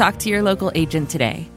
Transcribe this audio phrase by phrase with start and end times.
[0.00, 1.50] Talk to your local agent today.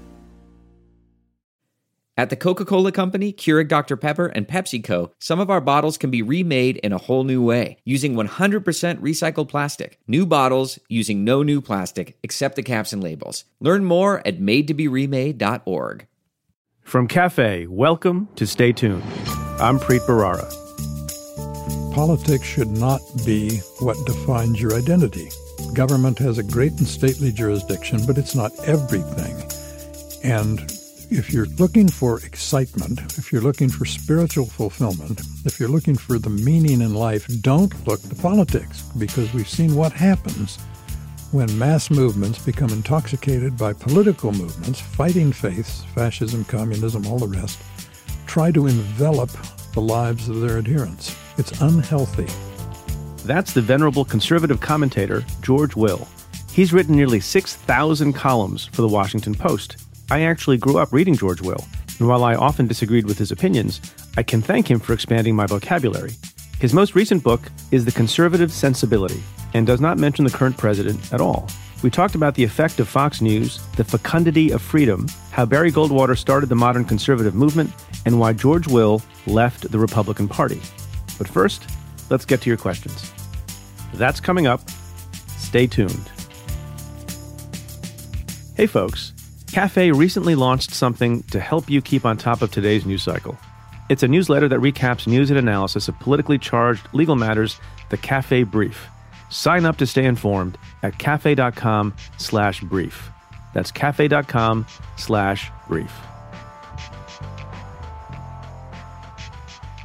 [2.17, 3.95] At the Coca Cola Company, Keurig Dr.
[3.95, 7.77] Pepper, and PepsiCo, some of our bottles can be remade in a whole new way
[7.85, 8.61] using 100%
[8.99, 9.97] recycled plastic.
[10.07, 13.45] New bottles using no new plastic except the caps and labels.
[13.61, 16.07] Learn more at madetoberemade.org.
[16.81, 19.03] From Cafe, welcome to Stay Tuned.
[19.61, 20.51] I'm Preet Bharara.
[21.93, 25.29] Politics should not be what defines your identity.
[25.73, 29.35] Government has a great and stately jurisdiction, but it's not everything.
[30.23, 30.59] And
[31.09, 36.19] if you're looking for excitement, if you're looking for spiritual fulfillment, if you're looking for
[36.19, 40.57] the meaning in life, don't look to politics because we've seen what happens
[41.31, 47.59] when mass movements become intoxicated by political movements, fighting faiths, fascism, communism, all the rest,
[48.27, 49.31] try to envelop
[49.73, 51.15] the lives of their adherents.
[51.39, 52.27] It's unhealthy.
[53.25, 56.07] That's the venerable conservative commentator, George Will.
[56.51, 59.77] He's written nearly 6,000 columns for the Washington Post.
[60.11, 61.65] I actually grew up reading George Will,
[61.99, 63.79] and while I often disagreed with his opinions,
[64.17, 66.11] I can thank him for expanding my vocabulary.
[66.59, 67.41] His most recent book
[67.71, 71.47] is The Conservative Sensibility and does not mention the current president at all.
[71.81, 76.17] We talked about the effect of Fox News, the fecundity of freedom, how Barry Goldwater
[76.17, 77.71] started the modern conservative movement,
[78.05, 80.61] and why George Will left the Republican Party.
[81.17, 81.69] But first,
[82.09, 83.11] let's get to your questions.
[83.93, 84.61] That's coming up.
[85.37, 86.09] Stay tuned.
[88.55, 89.13] Hey, folks.
[89.51, 93.37] Cafe recently launched something to help you keep on top of today's news cycle.
[93.89, 97.59] It's a newsletter that recaps news and analysis of politically charged legal matters,
[97.89, 98.87] the Cafe Brief.
[99.29, 103.09] Sign up to stay informed at cafe.com slash brief.
[103.53, 104.65] That's cafe.com
[104.97, 105.91] slash brief.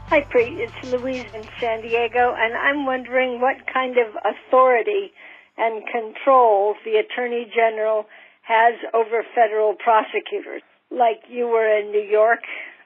[0.09, 0.57] Hi, Preet.
[0.57, 5.13] It's Louise in San Diego, and I'm wondering what kind of authority
[5.59, 8.07] and control the Attorney General
[8.41, 10.63] has over federal prosecutors.
[10.91, 12.41] Like you were in New York,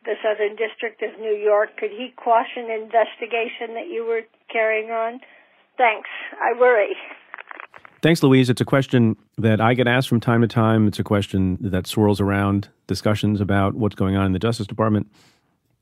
[0.04, 4.22] the Southern District of New York, could he quash an investigation that you were
[4.52, 5.20] carrying on?
[5.78, 6.08] Thanks.
[6.42, 6.96] I worry.
[8.02, 8.50] Thanks, Louise.
[8.50, 10.88] It's a question that I get asked from time to time.
[10.88, 15.06] It's a question that swirls around discussions about what's going on in the Justice Department.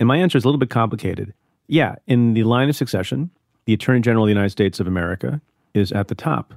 [0.00, 1.32] And my answer is a little bit complicated.
[1.68, 3.30] Yeah, in the line of succession,
[3.66, 5.40] the Attorney General of the United States of America
[5.74, 6.54] is at the top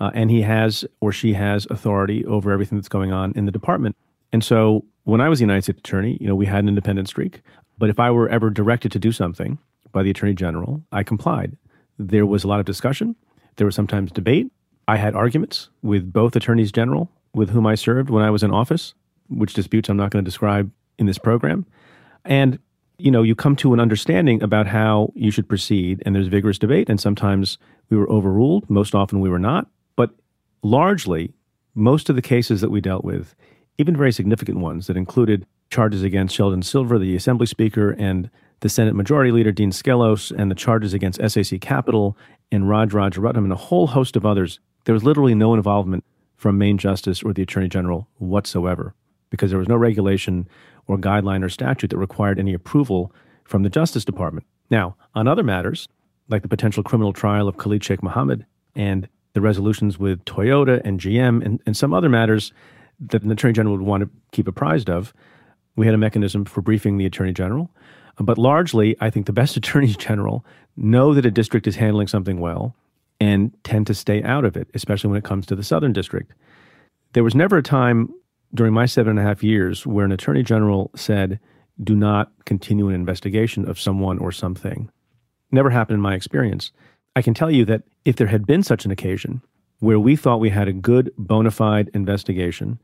[0.00, 3.52] uh, and he has or she has authority over everything that's going on in the
[3.52, 3.96] department.
[4.32, 7.08] And so when I was the United States Attorney, you know, we had an independent
[7.08, 7.42] streak.
[7.78, 9.58] But if I were ever directed to do something
[9.92, 11.56] by the Attorney General, I complied.
[11.98, 13.16] There was a lot of discussion.
[13.56, 14.50] There was sometimes debate.
[14.86, 18.50] I had arguments with both attorneys general with whom I served when I was in
[18.50, 18.94] office,
[19.28, 21.66] which disputes I'm not going to describe in this program.
[22.24, 22.58] And
[22.98, 26.58] you know, you come to an understanding about how you should proceed, and there's vigorous
[26.58, 26.88] debate.
[26.88, 27.58] And sometimes
[27.90, 28.68] we were overruled.
[28.68, 30.10] Most often we were not but
[30.62, 31.34] largely,
[31.74, 33.34] most of the cases that we dealt with,
[33.78, 38.68] even very significant ones that included charges against Sheldon Silver, the Assembly Speaker, and the
[38.68, 42.16] Senate Majority Leader, Dean Skelos, and the charges against SAC Capital
[42.52, 46.04] and Raj Rajaratnam, and a whole host of others, there was literally no involvement
[46.36, 48.94] from Main Justice or the Attorney General whatsoever
[49.30, 50.48] because there was no regulation
[50.88, 53.12] or guideline or statute that required any approval
[53.44, 54.46] from the Justice Department.
[54.70, 55.88] Now, on other matters,
[56.28, 58.44] like the potential criminal trial of Khalid Sheikh Mohammed
[58.74, 62.52] and the resolutions with Toyota and GM and, and some other matters
[63.00, 65.14] that an attorney general would want to keep apprised of.
[65.76, 67.70] We had a mechanism for briefing the attorney general.
[68.18, 70.44] But largely, I think the best attorneys general
[70.76, 72.74] know that a district is handling something well
[73.20, 76.32] and tend to stay out of it, especially when it comes to the Southern District.
[77.14, 78.12] There was never a time
[78.54, 81.38] during my seven and a half years where an attorney general said,
[81.82, 84.90] do not continue an investigation of someone or something.
[85.50, 86.72] Never happened in my experience.
[87.14, 89.42] I can tell you that if there had been such an occasion
[89.80, 92.80] where we thought we had a good bona fide investigation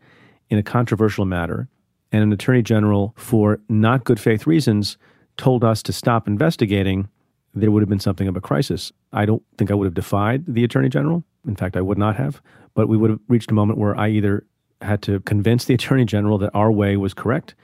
[0.49, 1.69] in a controversial matter,
[2.13, 4.97] and an attorney general, for not good faith reasons,
[5.37, 7.09] told us to stop investigating,
[7.55, 8.93] there would have been something of a crisis.
[9.13, 11.25] I don't think I would have defied the attorney general.
[11.47, 12.41] In fact, I would not have.
[12.75, 14.47] But we would have reached a moment where I either
[14.81, 17.55] had to convince the attorney general that our way was correct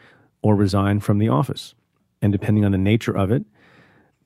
[0.42, 1.74] or resign from the office.
[2.22, 3.44] And depending on the nature of it,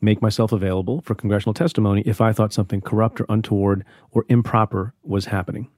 [0.01, 4.93] make myself available for congressional testimony if I thought something corrupt or untoward or improper
[5.03, 5.69] was happening.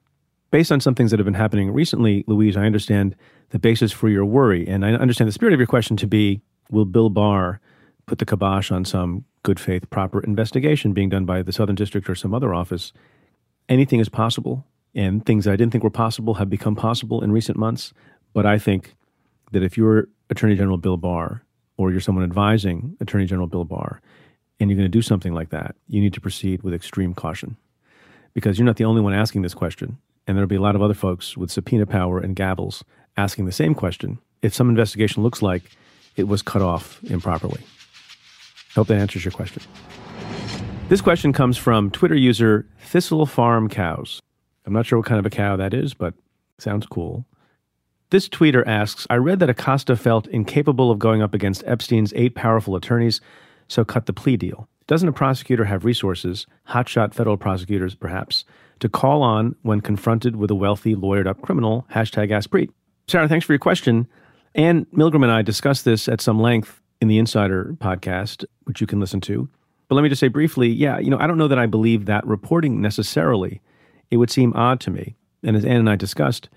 [0.51, 3.15] based on some things that have been happening recently, Louise, I understand
[3.51, 4.67] the basis for your worry.
[4.67, 7.61] And I understand the spirit of your question to be will Bill Barr
[8.07, 12.09] put the kibosh on some good faith, proper investigation being done by the Southern District
[12.09, 12.93] or some other office?
[13.69, 14.65] Anything is possible.
[14.97, 17.93] And things I didn't think were possible have become possible in recent months.
[18.33, 18.97] But I think
[19.53, 21.43] that if you're Attorney General Bill Barr
[21.77, 24.01] or you're someone advising Attorney General Bill Barr
[24.59, 27.57] and you're going to do something like that, you need to proceed with extreme caution
[28.33, 29.99] because you're not the only one asking this question.
[30.27, 32.83] And there'll be a lot of other folks with subpoena power and gavels
[33.17, 35.63] asking the same question if some investigation looks like
[36.17, 37.61] it was cut off improperly.
[37.61, 39.63] I hope that answers your question.
[40.89, 44.21] This question comes from Twitter user Thistle Farm Cows.
[44.67, 46.15] I'm not sure what kind of a cow that is, but
[46.59, 47.25] sounds cool.
[48.11, 52.35] This tweeter asks I read that Acosta felt incapable of going up against Epstein's eight
[52.35, 53.21] powerful attorneys,
[53.69, 54.69] so cut the plea deal.
[54.87, 58.45] Doesn't a prosecutor have resources, hotshot federal prosecutors perhaps,
[58.79, 61.87] to call on when confronted with a wealthy, lawyered up criminal?
[61.93, 62.71] Hashtag AskPreet.
[63.09, 64.07] Sarah, thanks for your question.
[64.55, 68.87] Anne Milgram and I discussed this at some length in the Insider podcast, which you
[68.87, 69.49] can listen to.
[69.89, 72.07] But let me just say briefly yeah, you know, I don't know that I believe
[72.07, 73.61] that reporting necessarily.
[74.11, 75.17] It would seem odd to me.
[75.43, 76.49] And as Anne and I discussed,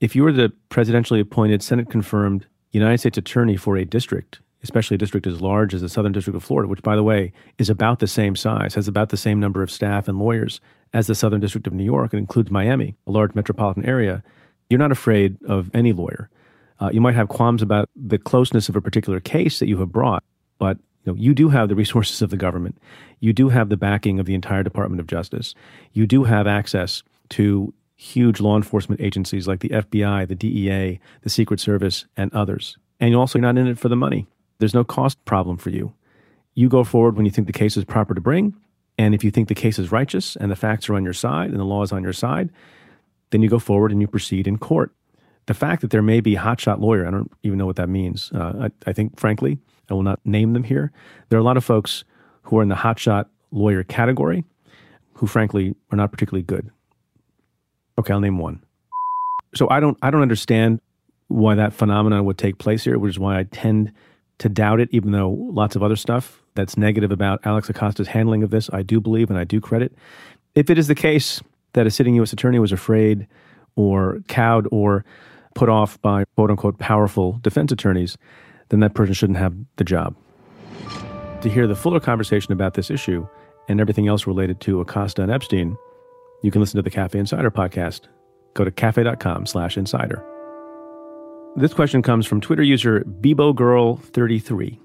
[0.00, 4.94] if you were the presidentially appointed, Senate confirmed United States attorney for a district, especially
[4.94, 7.68] a district as large as the Southern District of Florida, which, by the way, is
[7.68, 10.60] about the same size, has about the same number of staff and lawyers
[10.92, 14.22] as the Southern District of New York, and includes Miami, a large metropolitan area,
[14.68, 16.30] you're not afraid of any lawyer.
[16.78, 19.92] Uh, you might have qualms about the closeness of a particular case that you have
[19.92, 20.24] brought,
[20.58, 22.78] but you, know, you do have the resources of the government.
[23.20, 25.54] You do have the backing of the entire Department of Justice.
[25.92, 31.30] You do have access to huge law enforcement agencies like the FBI, the DEA, the
[31.30, 32.78] Secret Service, and others.
[32.98, 34.26] And you're also not in it for the money.
[34.58, 35.92] There's no cost problem for you.
[36.54, 38.54] You go forward when you think the case is proper to bring.
[38.98, 41.50] And if you think the case is righteous and the facts are on your side
[41.50, 42.50] and the law is on your side,
[43.30, 44.92] then you go forward and you proceed in court.
[45.46, 48.30] The fact that there may be hotshot lawyer, I don't even know what that means.
[48.34, 49.58] Uh, I, I think, frankly,
[49.90, 50.92] I will not name them here.
[51.28, 52.04] There are a lot of folks
[52.42, 54.44] who are in the hotshot lawyer category
[55.14, 56.70] who, frankly, are not particularly good.
[57.98, 58.62] Okay, I'll name one.
[59.54, 60.80] So I don't I don't understand
[61.28, 63.92] why that phenomenon would take place here, which is why I tend
[64.38, 68.42] to doubt it, even though lots of other stuff that's negative about Alex Acosta's handling
[68.42, 69.94] of this, I do believe and I do credit.
[70.54, 71.42] If it is the case
[71.74, 72.32] that a sitting U.S.
[72.32, 73.26] attorney was afraid
[73.76, 75.04] or cowed or
[75.54, 78.16] put off by quote unquote powerful defense attorneys,
[78.70, 80.16] then that person shouldn't have the job.
[81.42, 83.26] To hear the fuller conversation about this issue
[83.68, 85.76] and everything else related to Acosta and Epstein,
[86.42, 88.02] you can listen to the Cafe Insider podcast.
[88.54, 90.24] Go to cafe.com slash insider.
[91.56, 94.78] This question comes from Twitter user BeboGirl33.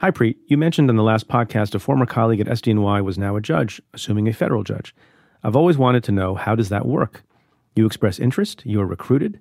[0.00, 0.36] Hi, Preet.
[0.46, 3.80] You mentioned in the last podcast a former colleague at SDNY was now a judge,
[3.94, 4.94] assuming a federal judge.
[5.42, 7.22] I've always wanted to know how does that work?
[7.74, 9.40] You express interest, you are recruited.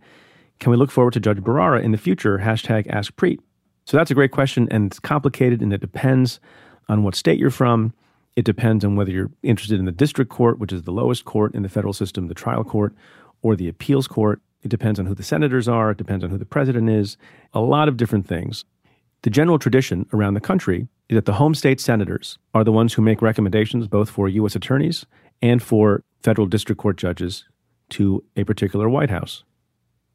[0.60, 2.38] Can we look forward to Judge Bharara in the future?
[2.38, 3.40] Hashtag Ask Preet.
[3.86, 6.40] So that's a great question, and it's complicated, and it depends
[6.88, 7.94] on what state you're from.
[8.36, 11.54] It depends on whether you're interested in the district court, which is the lowest court
[11.54, 12.94] in the federal system, the trial court,
[13.42, 14.42] or the appeals court.
[14.64, 15.92] It depends on who the senators are.
[15.92, 17.18] It depends on who the president is.
[17.54, 18.64] A lot of different things.
[19.24, 22.94] The general tradition around the country is that the home state senators are the ones
[22.94, 24.56] who make recommendations both for U.S.
[24.56, 25.06] attorneys
[25.42, 27.46] and for federal district court judges
[27.90, 29.44] to a particular White House.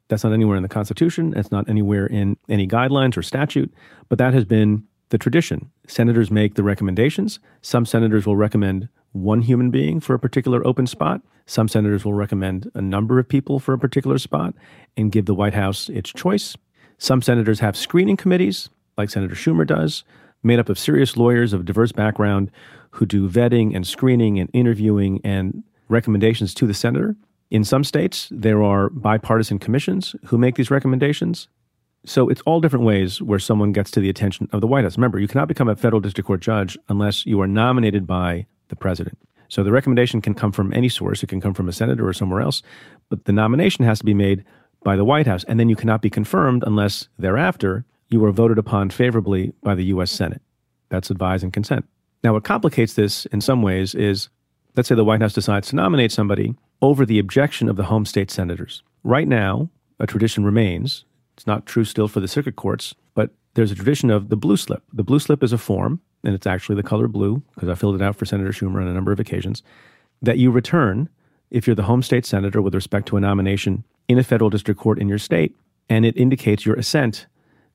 [0.09, 1.33] That's not anywhere in the Constitution.
[1.35, 3.73] It's not anywhere in any guidelines or statute,
[4.09, 5.69] but that has been the tradition.
[5.87, 7.39] Senators make the recommendations.
[7.61, 11.21] Some senators will recommend one human being for a particular open spot.
[11.45, 14.53] Some senators will recommend a number of people for a particular spot
[14.95, 16.55] and give the White House its choice.
[16.97, 20.03] Some senators have screening committees, like Senator Schumer does,
[20.43, 22.51] made up of serious lawyers of diverse background
[22.91, 27.15] who do vetting and screening and interviewing and recommendations to the senator.
[27.49, 31.47] In some states, there are bipartisan commissions who make these recommendations.
[32.05, 34.97] So it's all different ways where someone gets to the attention of the White House.
[34.97, 38.75] Remember, you cannot become a federal district court judge unless you are nominated by the
[38.75, 39.17] president.
[39.49, 41.23] So the recommendation can come from any source.
[41.23, 42.61] It can come from a senator or somewhere else,
[43.09, 44.43] but the nomination has to be made
[44.83, 45.45] by the White House.
[45.45, 49.85] And then you cannot be confirmed unless thereafter you are voted upon favorably by the
[49.85, 50.11] U.S.
[50.11, 50.41] Senate.
[50.89, 51.85] That's advise and consent.
[52.23, 54.29] Now, what complicates this in some ways is
[54.75, 58.05] let's say the White House decides to nominate somebody over the objection of the home
[58.05, 58.83] state senators.
[59.03, 59.69] Right now,
[59.99, 61.05] a tradition remains
[61.35, 64.57] it's not true still for the circuit courts, but there's a tradition of the blue
[64.57, 64.81] slip.
[64.91, 67.95] The blue slip is a form, and it's actually the color blue, because I filled
[67.95, 69.61] it out for Senator Schumer on a number of occasions,
[70.21, 71.09] that you return
[71.51, 74.79] if you're the home state senator with respect to a nomination in a federal district
[74.79, 75.55] court in your state,
[75.89, 77.27] and it indicates your assent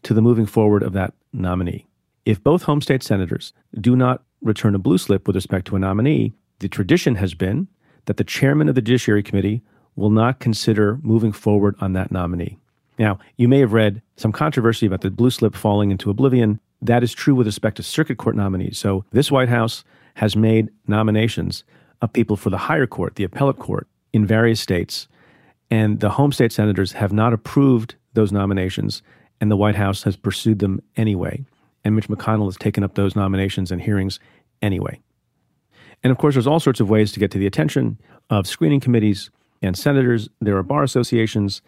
[0.03, 1.87] to the moving forward of that nominee.
[2.25, 5.79] If both home state senators do not return a blue slip with respect to a
[5.79, 7.69] nominee, the tradition has been
[8.07, 9.63] that the chairman of the Judiciary Committee
[9.97, 12.59] will not consider moving forward on that nominee.
[12.99, 16.61] Now, you may have read some controversy about the blue slip falling into oblivion.
[16.81, 18.79] That is true with respect to circuit court nominees.
[18.79, 21.65] So, this White House has made nominations
[22.01, 25.09] of people for the higher court, the appellate court, in various states.
[25.71, 29.03] And the home state senators have not approved those nominations,
[29.41, 31.45] and the White House has pursued them anyway.
[31.85, 34.21] And Mitch McConnell has taken up those nominations and hearings
[34.61, 35.01] anyway.
[36.03, 37.99] And of course, there's all sorts of ways to get to the attention
[38.31, 39.31] of screening committees
[39.61, 40.29] and senators.
[40.41, 41.63] There are bar associations.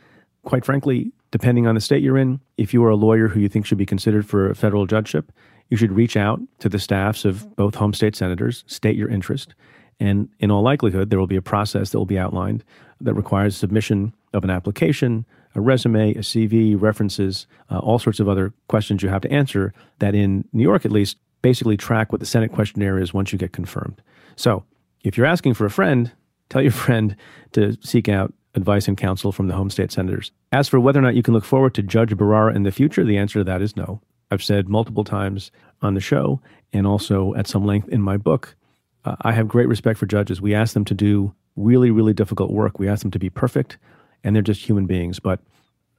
[0.45, 3.49] Quite frankly, depending on the state you're in, if you are a lawyer who you
[3.49, 5.33] think should be considered for a federal judgeship,
[5.71, 9.55] you should reach out to the staffs of both home state senators, state your interest,
[10.01, 12.65] and in all likelihood, there will be a process that will be outlined
[13.01, 15.25] that requires submission of an application,
[15.55, 19.73] a resume, a CV, references, uh, all sorts of other questions you have to answer
[20.01, 23.39] that in New York, at least, basically track what the Senate questionnaire is once you
[23.39, 24.01] get confirmed.
[24.35, 24.65] So
[25.05, 26.11] if you're asking for a friend,
[26.49, 27.15] tell your friend
[27.53, 30.33] to seek out advice and counsel from the home state senators.
[30.53, 33.05] As for whether or not you can look forward to Judge Bharara in the future,
[33.05, 34.01] the answer to that is no.
[34.31, 35.51] I've said multiple times
[35.83, 36.41] on the show
[36.73, 38.57] and also at some length in my book,
[39.05, 40.41] uh, I have great respect for judges.
[40.41, 42.79] We ask them to do really, really difficult work.
[42.79, 43.77] We ask them to be perfect,
[44.25, 45.21] and they're just human beings.
[45.21, 45.41] But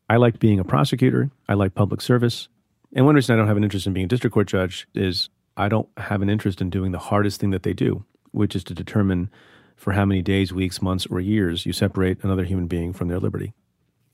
[0.10, 1.30] I like being a prosecutor.
[1.48, 2.48] I like public service.
[2.96, 5.30] And one reason I don't have an interest in being a district court judge is
[5.58, 8.64] I don't have an interest in doing the hardest thing that they do, which is
[8.66, 9.30] to determine
[9.76, 13.20] for how many days, weeks, months, or years you separate another human being from their
[13.20, 13.54] liberty.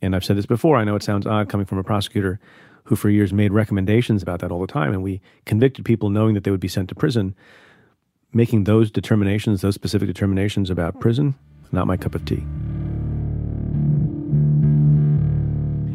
[0.01, 0.77] And I've said this before.
[0.77, 2.39] I know it sounds odd coming from a prosecutor
[2.85, 4.93] who, for years, made recommendations about that all the time.
[4.93, 7.35] And we convicted people knowing that they would be sent to prison.
[8.33, 11.35] Making those determinations, those specific determinations about prison,
[11.71, 12.43] not my cup of tea.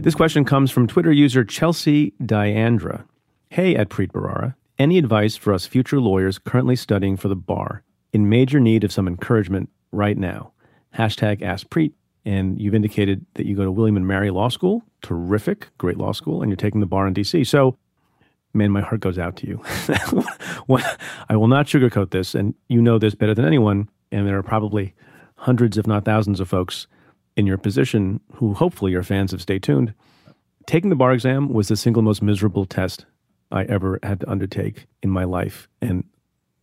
[0.07, 3.03] This question comes from Twitter user Chelsea Diandra.
[3.51, 7.83] Hey, at Preet Bharara, any advice for us future lawyers currently studying for the bar
[8.13, 10.53] in major need of some encouragement right now?
[10.97, 11.93] Hashtag Ask Preet.
[12.25, 14.85] And you've indicated that you go to William and Mary Law School.
[15.03, 17.45] Terrific, great law school, and you're taking the bar in DC.
[17.45, 17.77] So,
[18.55, 19.61] man, my heart goes out to you.
[21.29, 23.89] I will not sugarcoat this, and you know this better than anyone.
[24.13, 24.95] And there are probably
[25.35, 26.87] hundreds, if not thousands, of folks
[27.37, 29.95] in your position who hopefully are fans of Stay Tuned.
[30.67, 33.07] Taking the bar exam was the single most miserable test
[33.53, 35.69] I ever had to undertake in my life.
[35.81, 36.05] And,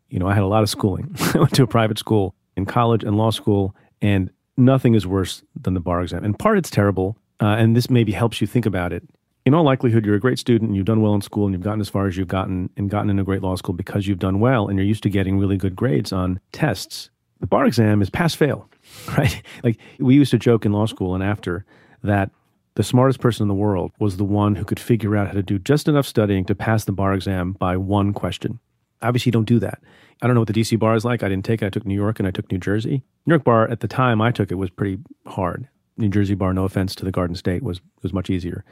[0.10, 1.16] you know, I had a lot of schooling.
[1.34, 5.44] I went to a private school in college and law school, and nothing is worse
[5.60, 6.24] than the bar exam.
[6.24, 9.04] And part it's terrible, uh, and this maybe helps you think about it.
[9.46, 11.64] In all likelihood, you're a great student and you've done well in school and you've
[11.64, 14.20] gotten as far as you've gotten and gotten in a great law school because you've
[14.20, 17.10] done well and you're used to getting really good grades on tests.
[17.44, 18.70] The bar exam is pass fail,
[19.18, 19.44] right?
[19.66, 21.66] Like we used to joke in law school and after
[22.02, 22.32] that
[22.76, 25.44] the smartest person in the world was the one who could figure out how to
[25.44, 28.62] do just enough studying to pass the bar exam by one question.
[29.02, 29.84] Obviously, you don't do that.
[30.22, 31.22] I don't know what the DC bar is like.
[31.22, 31.66] I didn't take it.
[31.66, 33.04] I took New York and I took New Jersey.
[33.26, 35.68] New York bar at the time I took it was pretty hard.
[35.98, 38.64] New Jersey bar, no offense to the Garden State, was was much easier.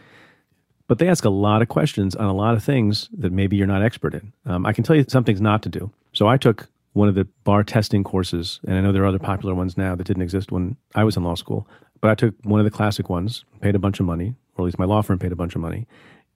[0.88, 3.68] But they ask a lot of questions on a lot of things that maybe you're
[3.68, 4.32] not expert in.
[4.46, 5.92] Um, I can tell you some things not to do.
[6.14, 9.20] So I took one of the bar testing courses, and I know there are other
[9.20, 11.68] popular ones now that didn't exist when I was in law school.
[12.02, 14.66] But I took one of the classic ones, paid a bunch of money, or at
[14.66, 15.88] least my law firm paid a bunch of money.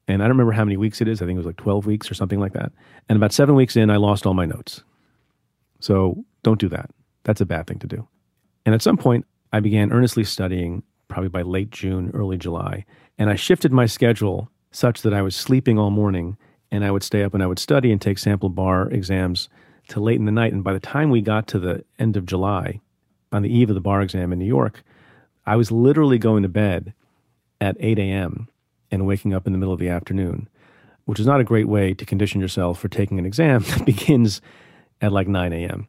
[0.08, 1.22] And I don't remember how many weeks it is.
[1.22, 2.72] I think it was like 12 weeks or something like that.
[3.10, 4.84] And about seven weeks in, I lost all my notes.
[5.80, 6.92] So don't do that.
[7.24, 8.08] That's a bad thing to do.
[8.66, 12.86] And at some point, I began earnestly studying, probably by late June, early July.
[13.18, 16.38] And I shifted my schedule such that I was sleeping all morning
[16.72, 19.50] and I would stay up and I would study and take sample bar exams
[19.88, 20.54] till late in the night.
[20.54, 22.82] And by the time we got to the end of July,
[23.32, 24.84] on the eve of the bar exam in New York,
[25.46, 26.94] I was literally going to bed
[27.62, 28.48] at 8 a.m.
[28.92, 30.48] and waking up in the middle of the afternoon,
[31.06, 34.42] which is not a great way to condition yourself for taking an exam that begins
[35.02, 35.88] at like 9 a.m.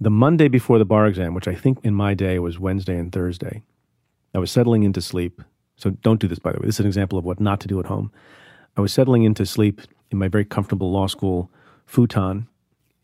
[0.00, 3.10] The Monday before the bar exam, which I think in my day was Wednesday and
[3.10, 3.62] Thursday,
[4.34, 5.42] I was settling into sleep.
[5.76, 6.66] So don't do this, by the way.
[6.66, 8.12] This is an example of what not to do at home.
[8.76, 11.50] I was settling into sleep in my very comfortable law school
[11.86, 12.46] futon,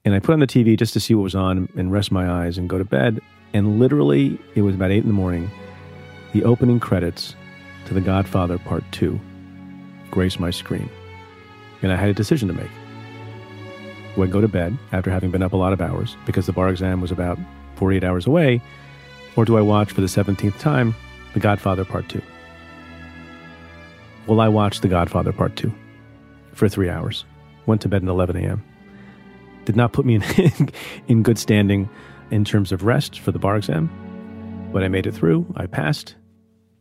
[0.04, 2.28] and I put on the TV just to see what was on and rest my
[2.28, 3.20] eyes and go to bed.
[3.54, 5.50] And literally, it was about 8 in the morning.
[6.32, 7.36] The opening credits
[7.86, 9.20] to The Godfather Part 2
[10.10, 10.88] graced my screen.
[11.82, 12.70] And I had a decision to make.
[14.14, 16.52] Do I go to bed after having been up a lot of hours because the
[16.52, 17.38] bar exam was about
[17.76, 18.60] 48 hours away?
[19.36, 20.94] Or do I watch for the 17th time
[21.34, 22.20] The Godfather Part 2?
[24.26, 25.72] Well, I watched The Godfather Part 2
[26.54, 27.24] for three hours.
[27.66, 28.64] Went to bed at 11 a.m.
[29.64, 30.68] Did not put me in,
[31.08, 31.88] in good standing
[32.30, 33.90] in terms of rest for the bar exam,
[34.72, 35.46] but I made it through.
[35.56, 36.14] I passed,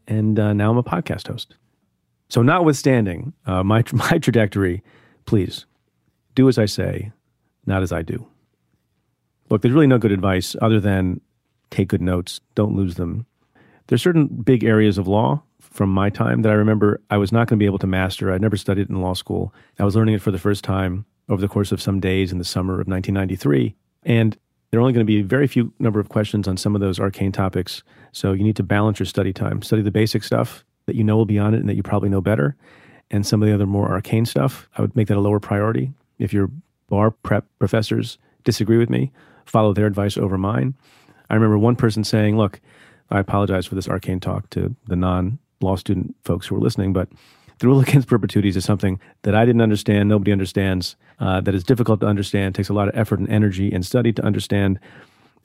[0.07, 1.55] and uh, now I'm a podcast host.
[2.29, 4.83] So, notwithstanding uh, my my trajectory,
[5.25, 5.65] please
[6.35, 7.11] do as I say,
[7.65, 8.25] not as I do.
[9.49, 11.19] Look, there's really no good advice other than
[11.71, 13.25] take good notes, don't lose them,
[13.87, 17.47] There's certain big areas of law from my time that I remember I was not
[17.47, 18.31] going to be able to master.
[18.31, 19.53] I'd never studied in law school.
[19.79, 22.37] I was learning it for the first time over the course of some days in
[22.37, 23.75] the summer of 1993.
[24.03, 24.37] And
[24.69, 26.81] there are only going to be a very few number of questions on some of
[26.81, 27.83] those arcane topics.
[28.11, 29.61] So you need to balance your study time.
[29.61, 32.09] Study the basic stuff that you know will be on it and that you probably
[32.09, 32.55] know better.
[33.09, 35.91] And some of the other more arcane stuff, I would make that a lower priority.
[36.17, 36.49] If your
[36.87, 39.11] bar prep professors disagree with me,
[39.45, 40.73] follow their advice over mine.
[41.29, 42.61] I remember one person saying, Look,
[43.09, 46.93] I apologize for this arcane talk to the non law student folks who are listening,
[46.93, 47.09] but
[47.61, 51.63] the rule against perpetuities is something that I didn't understand, nobody understands, uh, that is
[51.63, 54.79] difficult to understand, takes a lot of effort and energy and study to understand.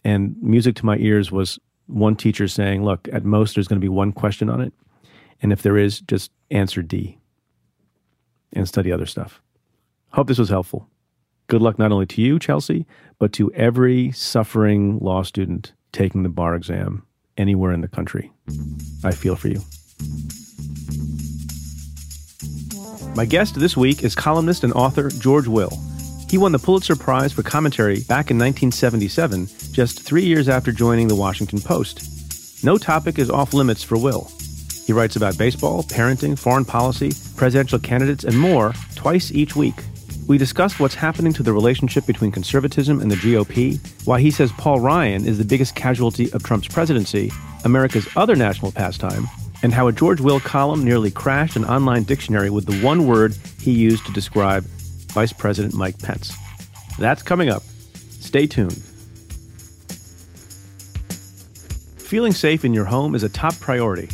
[0.02, 3.84] And music to my ears was one teacher saying, Look, at most, there's going to
[3.84, 4.72] be one question on it.
[5.42, 7.18] And if there is, just answer D
[8.52, 9.42] and study other stuff.
[10.12, 10.88] Hope this was helpful.
[11.48, 12.86] Good luck not only to you, Chelsea,
[13.18, 17.06] but to every suffering law student taking the bar exam
[17.36, 18.32] anywhere in the country.
[19.04, 19.60] I feel for you.
[23.16, 25.70] My guest this week is columnist and author George Will.
[26.28, 31.08] He won the Pulitzer Prize for commentary back in 1977, just three years after joining
[31.08, 32.62] the Washington Post.
[32.62, 34.30] No topic is off limits for Will.
[34.84, 39.82] He writes about baseball, parenting, foreign policy, presidential candidates, and more twice each week.
[40.28, 44.52] We discussed what's happening to the relationship between conservatism and the GOP, why he says
[44.58, 47.32] Paul Ryan is the biggest casualty of Trump's presidency,
[47.64, 49.26] America's other national pastime,
[49.62, 53.36] and how a George Will column nearly crashed an online dictionary with the one word
[53.60, 54.64] he used to describe
[55.12, 56.34] Vice President Mike Pence.
[56.98, 57.62] That's coming up.
[57.94, 58.82] Stay tuned.
[61.96, 64.08] Feeling safe in your home is a top priority,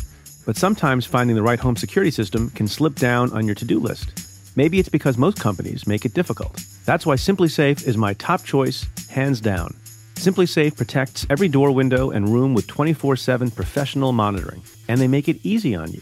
[0.45, 3.79] but sometimes finding the right home security system can slip down on your to do
[3.79, 4.53] list.
[4.55, 6.63] Maybe it's because most companies make it difficult.
[6.85, 9.75] That's why SimpliSafe is my top choice, hands down.
[10.23, 15.27] SimpliSafe protects every door, window, and room with 24 7 professional monitoring, and they make
[15.27, 15.99] it easy on you.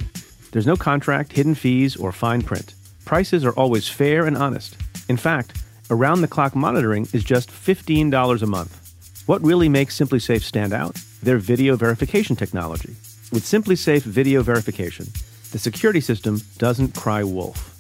[0.52, 2.76] There's no contract, hidden fees, or fine print.
[3.04, 4.78] Prices are always fair and honest.
[5.10, 9.24] In fact, around the clock monitoring is just $15 a month.
[9.26, 10.94] What really makes SimpliSafe stand out?
[11.24, 12.96] Their video verification technology.
[13.32, 15.08] With SimpliSafe video verification,
[15.52, 17.71] the security system doesn't cry wolf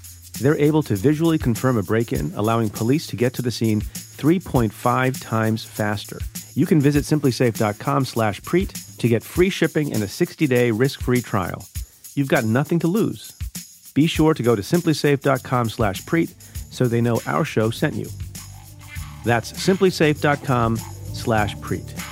[0.42, 3.82] they're able to visually confirm a break in, allowing police to get to the scene
[3.82, 6.20] 3.5 times faster.
[6.54, 11.66] You can visit simplisafe.com slash preet to get free shipping and a 60-day risk-free trial.
[12.16, 13.34] You've got nothing to lose.
[13.94, 16.34] Be sure to go to simplisafe.com slash preet
[16.72, 18.08] so they know our show sent you.
[19.26, 20.78] That's simplisafe.com
[21.14, 22.11] slash preet.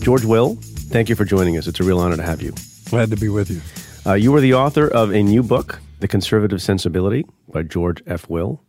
[0.00, 1.66] George Will, thank you for joining us.
[1.66, 2.54] It's a real honor to have you.
[2.88, 3.60] Glad to be with you.
[4.06, 8.28] Uh, you are the author of a new book, The Conservative Sensibility by George F.
[8.30, 8.62] Will,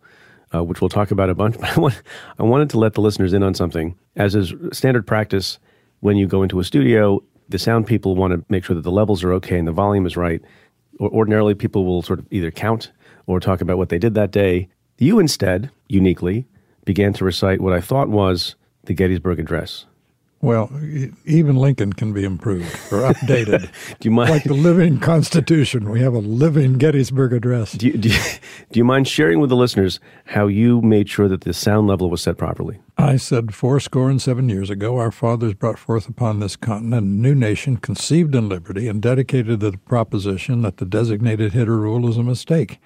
[0.54, 1.58] uh, which we'll talk about a bunch.
[1.60, 2.02] But I, want,
[2.38, 3.98] I wanted to let the listeners in on something.
[4.18, 5.58] As is standard practice,
[6.02, 8.92] when you go into a studio, the sound people want to make sure that the
[8.92, 10.42] levels are okay and the volume is right.
[11.00, 12.92] Or ordinarily, people will sort of either count
[13.26, 14.68] or talk about what they did that day.
[14.98, 16.46] You instead, uniquely,
[16.84, 19.86] began to recite what I thought was the Gettysburg Address.
[20.42, 20.72] Well,
[21.26, 23.70] even Lincoln can be improved or updated.
[24.00, 24.32] do you mind?
[24.32, 27.74] Like the living Constitution, we have a living Gettysburg Address.
[27.74, 28.20] Do you, do, you,
[28.72, 32.10] do you mind sharing with the listeners how you made sure that the sound level
[32.10, 32.80] was set properly?
[32.98, 37.04] I said, four score and seven years ago, our fathers brought forth upon this continent
[37.04, 41.78] a new nation conceived in liberty and dedicated to the proposition that the designated hitter
[41.78, 42.80] rule is a mistake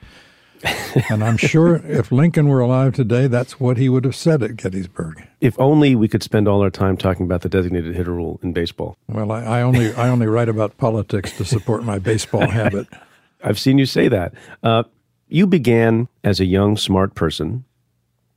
[1.09, 4.55] and I'm sure if Lincoln were alive today, that's what he would have said at
[4.55, 5.27] Gettysburg.
[5.41, 8.53] If only we could spend all our time talking about the designated hitter rule in
[8.53, 8.97] baseball.
[9.07, 12.87] Well, I, I only I only write about politics to support my baseball habit.
[13.43, 14.33] I've seen you say that.
[14.63, 14.83] Uh,
[15.27, 17.65] you began as a young, smart person,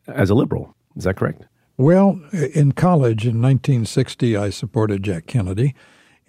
[0.07, 0.75] as a liberal.
[0.97, 1.45] Is that correct?
[1.77, 5.75] Well, in college in 1960, I supported Jack Kennedy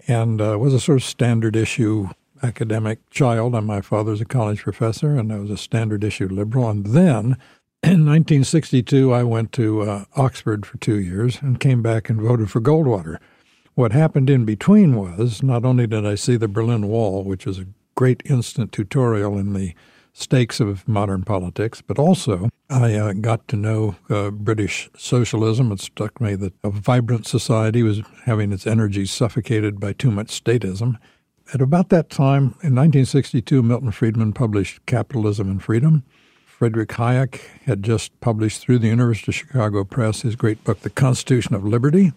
[0.07, 2.09] and uh, was a sort of standard issue
[2.43, 6.69] academic child, and my father's a college professor, and I was a standard issue liberal.
[6.69, 7.25] And then
[7.83, 12.49] in 1962, I went to uh, Oxford for two years and came back and voted
[12.49, 13.17] for Goldwater.
[13.75, 17.59] What happened in between was not only did I see the Berlin Wall, which is
[17.59, 19.73] a great instant tutorial in the
[20.13, 25.71] stakes of modern politics, but also I uh, got to know uh, British socialism.
[25.71, 30.27] It struck me that a vibrant society was having its energies suffocated by too much
[30.27, 30.97] statism.
[31.51, 36.03] At about that time, in 1962, Milton Friedman published Capitalism and Freedom.
[36.45, 40.91] Frederick Hayek had just published through the University of Chicago Press his great book, The
[40.91, 42.11] Constitution of Liberty.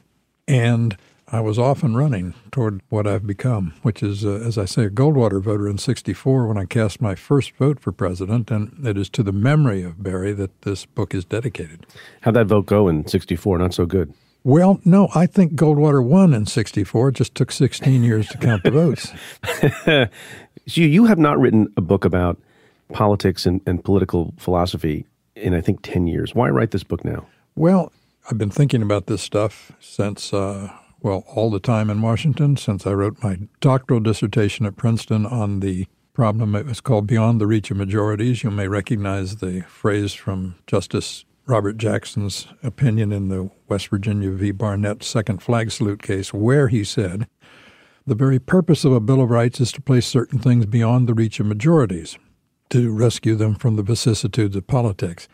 [0.46, 4.66] And I was off and running toward what I've become, which is, uh, as I
[4.66, 8.50] say, a Goldwater voter in 64 when I cast my first vote for president.
[8.50, 11.86] And it is to the memory of Barry that this book is dedicated.
[12.20, 13.58] How'd that vote go in 64?
[13.58, 14.12] Not so good.
[14.44, 17.10] Well, no, I think Goldwater won in 64.
[17.10, 19.12] It just took 16 years to count the votes.
[19.84, 22.40] so you have not written a book about
[22.92, 26.34] politics and, and political philosophy in, I think, 10 years.
[26.34, 27.26] Why write this book now?
[27.54, 27.92] Well,
[28.30, 32.86] I've been thinking about this stuff since, uh, well, all the time in Washington, since
[32.86, 36.54] I wrote my doctoral dissertation at Princeton on the problem.
[36.54, 38.42] It was called Beyond the Reach of Majorities.
[38.42, 44.52] You may recognize the phrase from Justice Robert Jackson's opinion in the West Virginia v.
[44.52, 47.26] Barnette second flag salute case, where he said,
[48.06, 51.12] The very purpose of a Bill of Rights is to place certain things beyond the
[51.12, 52.16] reach of majorities,
[52.70, 55.28] to rescue them from the vicissitudes of politics.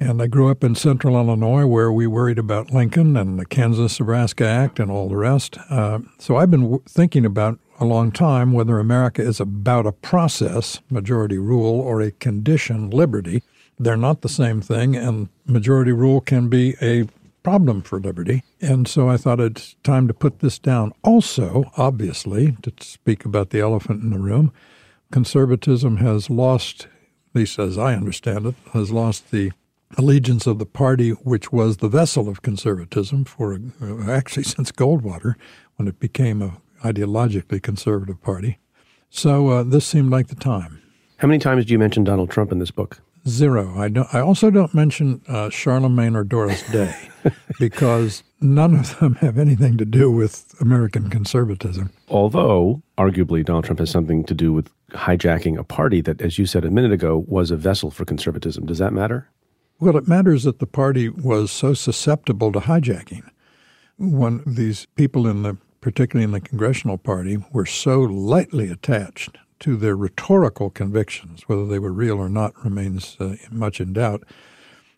[0.00, 4.00] And I grew up in central Illinois where we worried about Lincoln and the Kansas
[4.00, 5.58] Nebraska Act and all the rest.
[5.68, 9.92] Uh, so I've been w- thinking about a long time whether America is about a
[9.92, 13.42] process, majority rule, or a condition, liberty.
[13.78, 17.06] They're not the same thing, and majority rule can be a
[17.42, 18.42] problem for liberty.
[18.60, 20.92] And so I thought it's time to put this down.
[21.02, 24.52] Also, obviously, to speak about the elephant in the room,
[25.12, 29.52] conservatism has lost, at least as I understand it, has lost the
[29.96, 35.34] allegiance of the party which was the vessel of conservatism for uh, actually since Goldwater,
[35.76, 38.58] when it became a ideologically conservative party.
[39.10, 40.82] So uh, this seemed like the time.
[41.18, 43.00] How many times do you mention Donald Trump in this book?
[43.26, 43.78] Zero.
[43.78, 44.12] I don't.
[44.14, 46.94] I also don't mention uh, Charlemagne or Doris Day
[47.58, 51.90] because none of them have anything to do with American conservatism.
[52.08, 56.44] Although, arguably, Donald Trump has something to do with hijacking a party that, as you
[56.44, 58.66] said a minute ago, was a vessel for conservatism.
[58.66, 59.30] Does that matter?
[59.80, 63.28] Well, it matters that the party was so susceptible to hijacking.
[63.96, 69.76] When these people in the particularly in the Congressional Party, were so lightly attached to
[69.76, 74.24] their rhetorical convictions, whether they were real or not remains uh, much in doubt.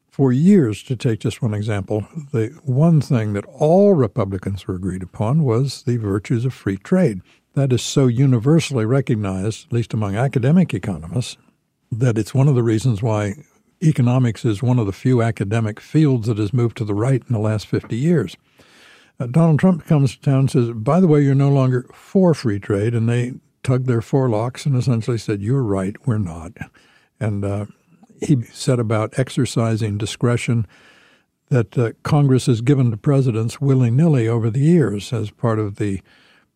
[0.08, 5.02] For years, to take just one example, the one thing that all Republicans were agreed
[5.02, 7.20] upon was the virtues of free trade.
[7.52, 11.36] That is so universally recognized, at least among academic economists,
[11.92, 13.34] that it's one of the reasons why
[13.82, 17.32] economics is one of the few academic fields that has moved to the right in
[17.32, 18.36] the last 50 years.
[19.18, 22.34] Uh, Donald Trump comes to town and says, by the way, you're no longer for
[22.34, 22.94] free trade.
[22.94, 23.34] And they
[23.66, 26.52] tugged their forelocks and essentially said, you're right, we're not.
[27.18, 27.66] And uh,
[28.22, 30.68] he said about exercising discretion
[31.48, 35.76] that uh, Congress has given to presidents willy nilly over the years as part of
[35.76, 36.00] the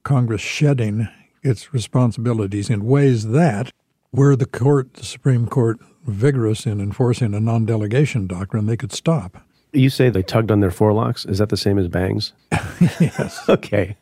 [0.05, 1.09] Congress shedding
[1.43, 3.73] its responsibilities in ways that,
[4.13, 8.93] were the court, the Supreme Court, vigorous in enforcing a non delegation doctrine, they could
[8.93, 9.45] stop.
[9.73, 11.29] You say they tugged on their forelocks.
[11.29, 12.33] Is that the same as bangs?
[13.01, 13.41] yes.
[13.49, 13.97] okay.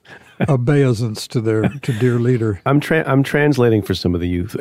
[0.49, 2.61] Obeisance to their to dear leader.
[2.67, 4.57] I'm tra- I'm translating for some of the youth.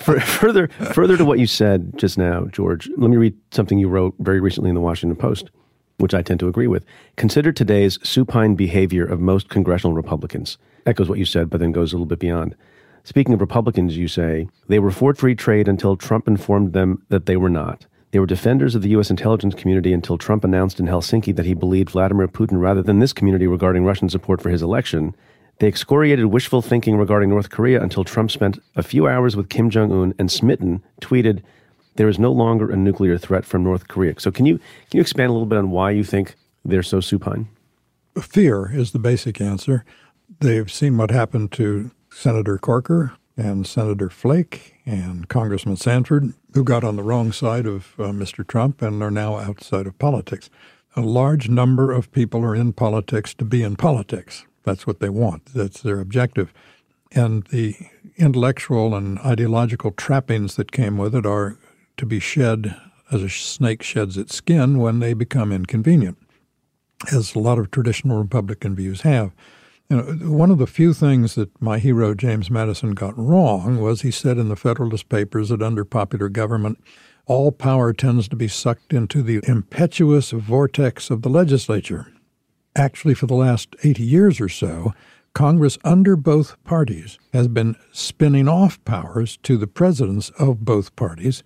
[0.00, 2.88] for, further further to what you said just now, George.
[2.96, 5.50] Let me read something you wrote very recently in the Washington Post,
[5.98, 6.84] which I tend to agree with.
[7.16, 10.58] Consider today's supine behavior of most congressional Republicans.
[10.86, 12.54] Echoes what you said, but then goes a little bit beyond.
[13.04, 17.26] Speaking of Republicans, you say they were for free trade until Trump informed them that
[17.26, 17.86] they were not.
[18.16, 19.10] They were defenders of the U.S.
[19.10, 23.12] intelligence community until Trump announced in Helsinki that he believed Vladimir Putin rather than this
[23.12, 25.14] community regarding Russian support for his election.
[25.58, 29.68] They excoriated wishful thinking regarding North Korea until Trump spent a few hours with Kim
[29.68, 31.42] Jong un and smitten tweeted,
[31.96, 34.14] There is no longer a nuclear threat from North Korea.
[34.16, 37.00] So, can you, can you expand a little bit on why you think they're so
[37.00, 37.48] supine?
[38.18, 39.84] Fear is the basic answer.
[40.40, 46.84] They've seen what happened to Senator Corker and Senator Flake and Congressman Sanford, who got
[46.84, 48.46] on the wrong side of uh, Mr.
[48.46, 50.48] Trump and are now outside of politics.
[50.94, 54.46] A large number of people are in politics to be in politics.
[54.64, 56.52] That's what they want, that's their objective.
[57.12, 57.76] And the
[58.16, 61.58] intellectual and ideological trappings that came with it are
[61.98, 62.74] to be shed
[63.12, 66.18] as a snake sheds its skin when they become inconvenient,
[67.12, 69.32] as a lot of traditional Republican views have.
[69.88, 70.02] You know,
[70.36, 74.36] one of the few things that my hero James Madison got wrong was he said
[74.36, 76.82] in the Federalist Papers that under popular government,
[77.26, 82.12] all power tends to be sucked into the impetuous vortex of the legislature.
[82.74, 84.92] Actually, for the last 80 years or so,
[85.34, 91.44] Congress under both parties has been spinning off powers to the presidents of both parties,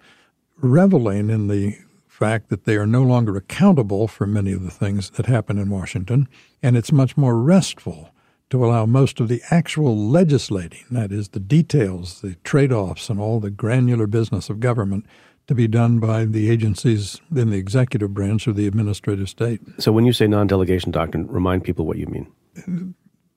[0.57, 1.77] reveling in the
[2.09, 5.69] fact that they are no longer accountable for many of the things that happen in
[5.69, 6.27] Washington,
[6.63, 8.11] and it's much more restful
[8.51, 13.21] to allow most of the actual legislating, that is, the details, the trade offs, and
[13.21, 15.07] all the granular business of government,
[15.47, 19.61] to be done by the agencies in the executive branch or the administrative state.
[19.79, 22.95] So, when you say non delegation doctrine, remind people what you mean.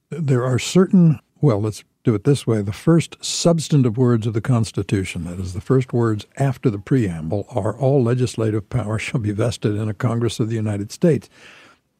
[0.09, 2.61] there are certain, well, let's do it this way.
[2.61, 7.45] The first substantive words of the Constitution, that is, the first words after the preamble,
[7.49, 11.29] are all legislative power shall be vested in a Congress of the United States.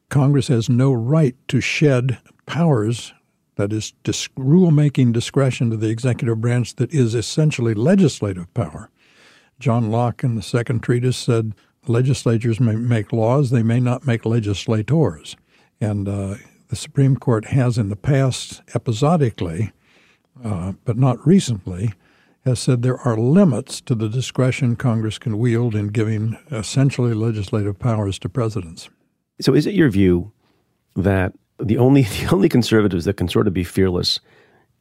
[0.10, 3.14] Congress has no right to shed powers,
[3.56, 8.90] that is, dis- rulemaking discretion to the executive branch that is essentially legislative power.
[9.60, 11.54] John Locke in the second treatise said
[11.88, 15.36] legislatures may make laws, they may not make legislators.
[15.80, 16.36] And uh,
[16.70, 19.72] the Supreme Court has in the past, episodically,
[20.44, 21.94] uh, but not recently,
[22.46, 27.80] has said there are limits to the discretion Congress can wield in giving essentially legislative
[27.80, 28.90] powers to presidents.
[29.40, 30.32] So, is it your view
[30.96, 34.20] that the only the only conservatives that can sort of be fearless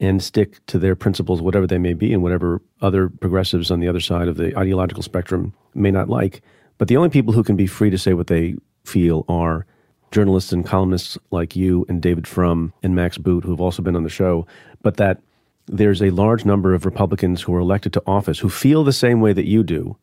[0.01, 3.87] and stick to their principles, whatever they may be, and whatever other progressives on the
[3.87, 6.43] other side of the ideological spectrum may not like,
[6.79, 9.65] but the only people who can be free to say what they feel are
[10.11, 13.97] journalists and columnists like you and David Frum and Max Boot, who have also been
[13.97, 14.47] on the show,
[14.83, 15.23] but that
[15.67, 19.21] there's a large number of Republicans who are elected to office who feel the same
[19.21, 19.97] way that you do,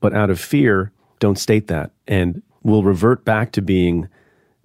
[0.00, 4.08] but out of fear don't state that and will revert back to being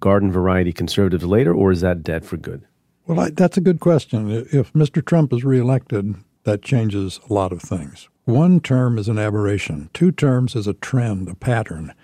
[0.00, 2.62] garden variety conservatives later, or is that dead for good?
[3.06, 4.30] Well, I, that's a good question.
[4.52, 5.04] If Mr.
[5.04, 8.08] Trump is reelected, that changes a lot of things.
[8.24, 11.94] One term is an aberration, two terms is a trend, a pattern.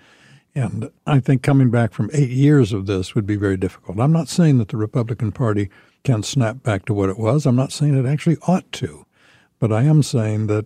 [0.55, 3.99] And I think coming back from eight years of this would be very difficult.
[3.99, 5.69] I'm not saying that the Republican Party
[6.03, 7.45] can snap back to what it was.
[7.45, 9.05] I'm not saying it actually ought to.
[9.59, 10.65] But I am saying that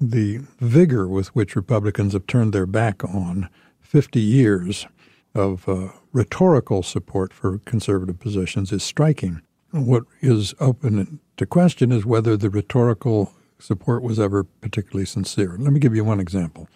[0.00, 3.48] the vigor with which Republicans have turned their back on
[3.80, 4.86] 50 years
[5.34, 9.42] of uh, rhetorical support for conservative positions is striking.
[9.72, 15.56] What is open to question is whether the rhetorical support was ever particularly sincere.
[15.58, 16.68] Let me give you one example.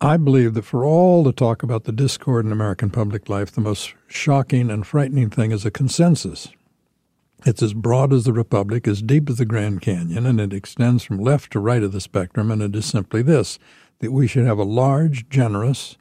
[0.00, 3.60] I believe that for all the talk about the discord in American public life, the
[3.60, 6.48] most shocking and frightening thing is a consensus.
[7.44, 11.02] It's as broad as the Republic, as deep as the Grand Canyon, and it extends
[11.02, 13.58] from left to right of the spectrum, and it is simply this
[14.00, 15.96] that we should have a large, generous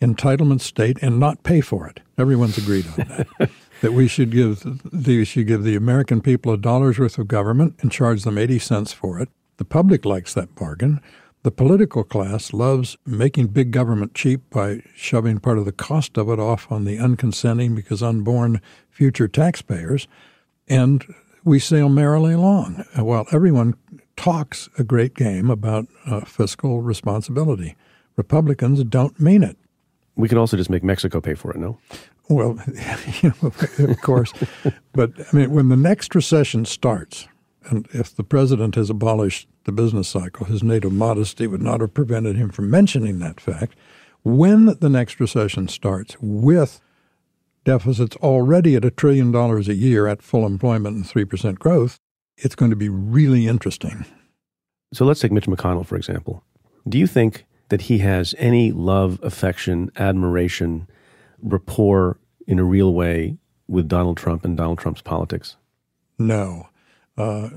[0.00, 2.00] entitlement state and not pay for it.
[2.16, 3.50] Everyone's agreed on that.
[3.80, 7.28] that we should give the, we should give the American people a dollar's worth of
[7.28, 9.28] government and charge them 80 cents for it.
[9.56, 11.00] The public likes that bargain.
[11.42, 16.28] The political class loves making big government cheap by shoving part of the cost of
[16.28, 20.08] it off on the unconsenting because unborn future taxpayers.
[20.66, 21.04] And
[21.44, 23.74] we sail merrily along while everyone
[24.16, 27.76] talks a great game about uh, fiscal responsibility.
[28.16, 29.56] Republicans don't mean it.
[30.18, 31.78] We could also just make Mexico pay for it, no?
[32.28, 32.58] Well,
[33.22, 33.52] you know,
[33.90, 34.32] of course.
[34.92, 37.28] but I mean, when the next recession starts,
[37.70, 41.94] and if the president has abolished the business cycle, his native modesty would not have
[41.94, 43.76] prevented him from mentioning that fact.
[44.24, 46.80] When the next recession starts with
[47.64, 51.98] deficits already at a trillion dollars a year at full employment and 3% growth,
[52.36, 54.04] it's going to be really interesting.
[54.92, 56.42] So let's take Mitch McConnell, for example.
[56.88, 60.88] Do you think that he has any love, affection, admiration,
[61.42, 65.56] rapport in a real way with Donald Trump and Donald Trump's politics?
[66.18, 66.68] No.
[67.16, 67.50] Uh,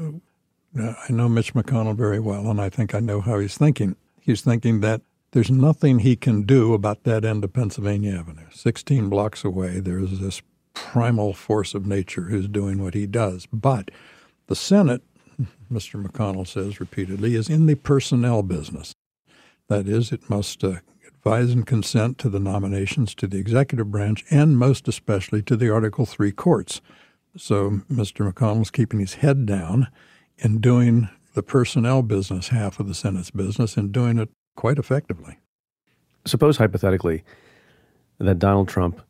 [0.78, 3.95] I know Mitch McConnell very well, and I think I know how he's thinking.
[4.19, 8.47] He's thinking that there's nothing he can do about that end of Pennsylvania Avenue.
[8.52, 10.41] 16 blocks away, there's this
[10.74, 13.47] primal force of nature who's doing what he does.
[13.52, 13.91] But
[14.47, 15.02] the Senate,
[15.71, 16.04] Mr.
[16.04, 18.93] McConnell says repeatedly, is in the personnel business.
[19.72, 24.26] That is, it must uh, advise and consent to the nominations to the executive branch
[24.30, 26.82] and most especially to the Article 3 courts.
[27.38, 28.30] So Mr.
[28.30, 29.88] McConnell's keeping his head down
[30.40, 35.38] in doing the personnel business half of the Senate's business and doing it quite effectively.
[36.26, 37.24] Suppose hypothetically
[38.18, 39.02] that Donald Trump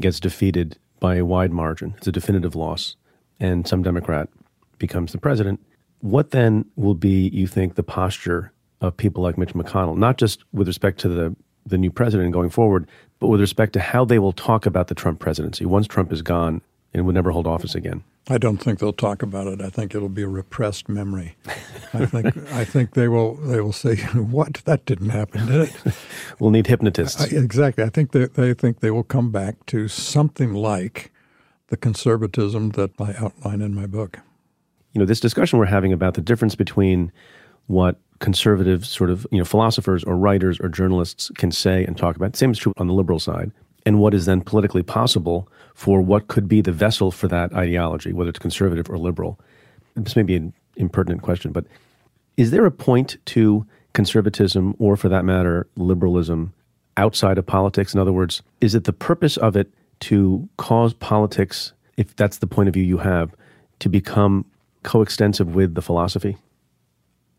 [0.00, 2.96] gets defeated by a wide margin, it's a definitive loss,
[3.38, 4.28] and some Democrat
[4.76, 5.60] becomes the president.
[6.00, 10.44] What then will be, you think, the posture of people like Mitch McConnell, not just
[10.52, 12.86] with respect to the, the new president going forward,
[13.18, 16.22] but with respect to how they will talk about the Trump presidency once Trump is
[16.22, 16.62] gone
[16.92, 18.02] and would never hold office again?
[18.28, 19.60] I don't think they'll talk about it.
[19.60, 21.36] I think it'll be a repressed memory.
[21.92, 24.62] I think I think they will they will say, "What?
[24.66, 25.94] That didn't happen, did it?"
[26.38, 27.20] we'll need hypnotists.
[27.20, 27.82] I, exactly.
[27.82, 31.12] I think they, they think they will come back to something like
[31.68, 34.18] the conservatism that I outline in my book.
[34.92, 37.10] You know, this discussion we're having about the difference between
[37.66, 42.16] what conservative sort of you know philosophers or writers or journalists can say and talk
[42.16, 42.36] about.
[42.36, 43.50] Same is true on the liberal side
[43.86, 48.12] and what is then politically possible for what could be the vessel for that ideology,
[48.12, 49.38] whether it's conservative or liberal.
[49.96, 51.64] This may be an impertinent question, but
[52.36, 56.52] is there a point to conservatism, or for that matter, liberalism,
[56.96, 57.92] outside of politics?
[57.94, 62.46] In other words, is it the purpose of it to cause politics if that's the
[62.46, 63.34] point of view you have,
[63.80, 64.44] to become
[64.82, 66.36] coextensive with the philosophy?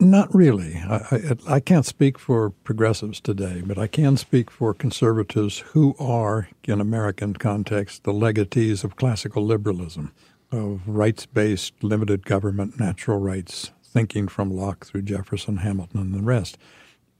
[0.02, 0.78] Not really.
[0.78, 5.96] I, I, I, can't speak for progressives today, but I can speak for conservatives who
[6.00, 10.12] are, in American context, the legatees of classical liberalism,
[10.52, 16.24] of rights based, limited government, natural rights, thinking from Locke through Jefferson, Hamilton, and the
[16.24, 16.58] rest.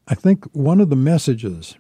[0.08, 1.76] I think one of the messages,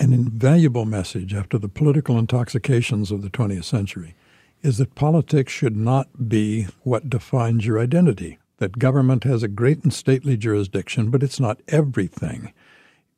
[0.00, 4.16] an invaluable message after the political intoxications of the 20th century,
[4.62, 9.82] is that politics should not be what defines your identity that government has a great
[9.82, 12.52] and stately jurisdiction, but it's not everything.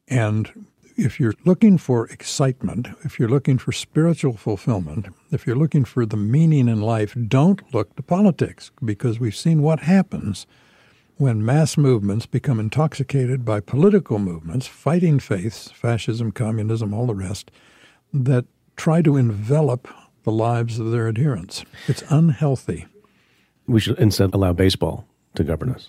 [0.08, 5.84] And if you're looking for excitement, if you're looking for spiritual fulfillment, if you're looking
[5.84, 10.46] for the meaning in life, don't look to politics because we've seen what happens
[11.16, 17.50] when mass movements become intoxicated by political movements, fighting faiths, fascism, communism, all the rest,
[18.12, 18.44] that
[18.76, 19.88] try to envelop
[20.22, 21.64] the lives of their adherents.
[21.88, 22.86] It's unhealthy.
[23.66, 25.88] We should instead allow baseball to govern us.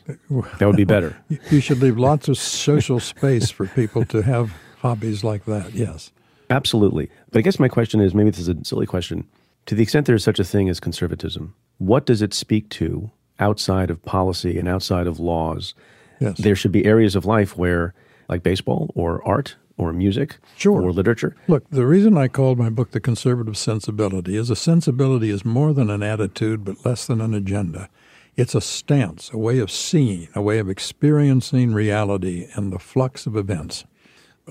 [0.59, 1.17] That would be better.
[1.49, 6.11] you should leave lots of social space for people to have hobbies like that, yes.
[6.49, 7.09] Absolutely.
[7.31, 9.27] But I guess my question is maybe this is a silly question.
[9.67, 13.11] To the extent there is such a thing as conservatism, what does it speak to
[13.39, 15.73] outside of policy and outside of laws?
[16.19, 16.37] Yes.
[16.37, 17.93] There should be areas of life where,
[18.29, 20.81] like baseball or art or music sure.
[20.81, 21.35] or literature.
[21.47, 25.73] Look, the reason I called my book The Conservative Sensibility is a sensibility is more
[25.73, 27.89] than an attitude but less than an agenda.
[28.35, 33.27] It's a stance, a way of seeing, a way of experiencing reality and the flux
[33.27, 33.85] of events.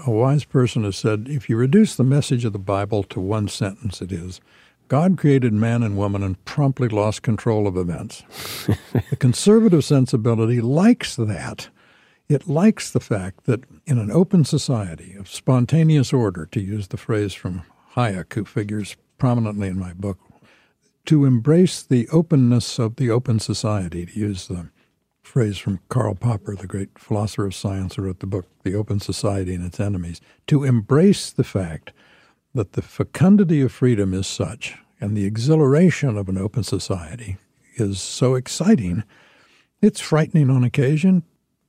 [0.06, 3.48] A wise person has said if you reduce the message of the Bible to one
[3.48, 4.40] sentence, it is
[4.86, 8.22] God created man and woman and promptly lost control of events.
[9.10, 11.68] the conservative sensibility likes that.
[12.28, 16.96] It likes the fact that in an open society of spontaneous order, to use the
[16.96, 17.62] phrase from
[17.94, 20.18] Hayek, who figures prominently in my book,
[21.06, 24.68] to embrace the openness of the open society, to use the
[25.22, 29.00] phrase from Karl Popper, the great philosopher of science who wrote the book The Open
[29.00, 31.92] Society and Its Enemies, to embrace the fact
[32.54, 37.36] that the fecundity of freedom is such and the exhilaration of an open society
[37.76, 39.02] is so exciting,
[39.80, 41.24] it's frightening on occasion.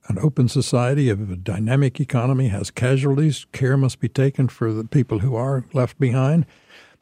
[0.06, 3.46] An open society of a dynamic economy has casualties.
[3.52, 6.44] Care must be taken for the people who are left behind.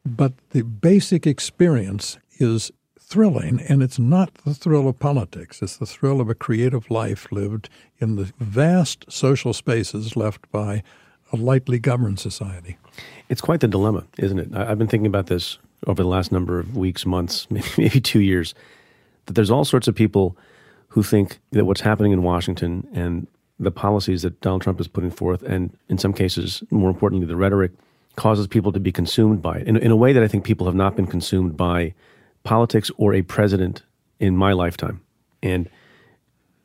[0.07, 5.61] But the basic experience is thrilling, and it's not the thrill of politics.
[5.63, 10.83] It's the thrill of a creative life lived in the vast social spaces left by
[11.33, 12.79] a lightly governed society.
[13.29, 14.55] It's quite the dilemma, isn't it?
[14.55, 17.47] I've been thinking about this over the last number of weeks, months,
[17.79, 18.55] maybe two years,
[19.27, 20.37] that there's all sorts of people
[20.89, 23.27] who think that what's happening in Washington and
[23.59, 27.37] the policies that Donald Trump is putting forth, and in some cases, more importantly, the
[27.37, 27.73] rhetoric
[28.17, 30.67] causes people to be consumed by it in, in a way that I think people
[30.67, 31.95] have not been consumed by
[32.45, 33.83] politics or a president
[34.19, 35.01] in my lifetime.
[35.43, 35.69] And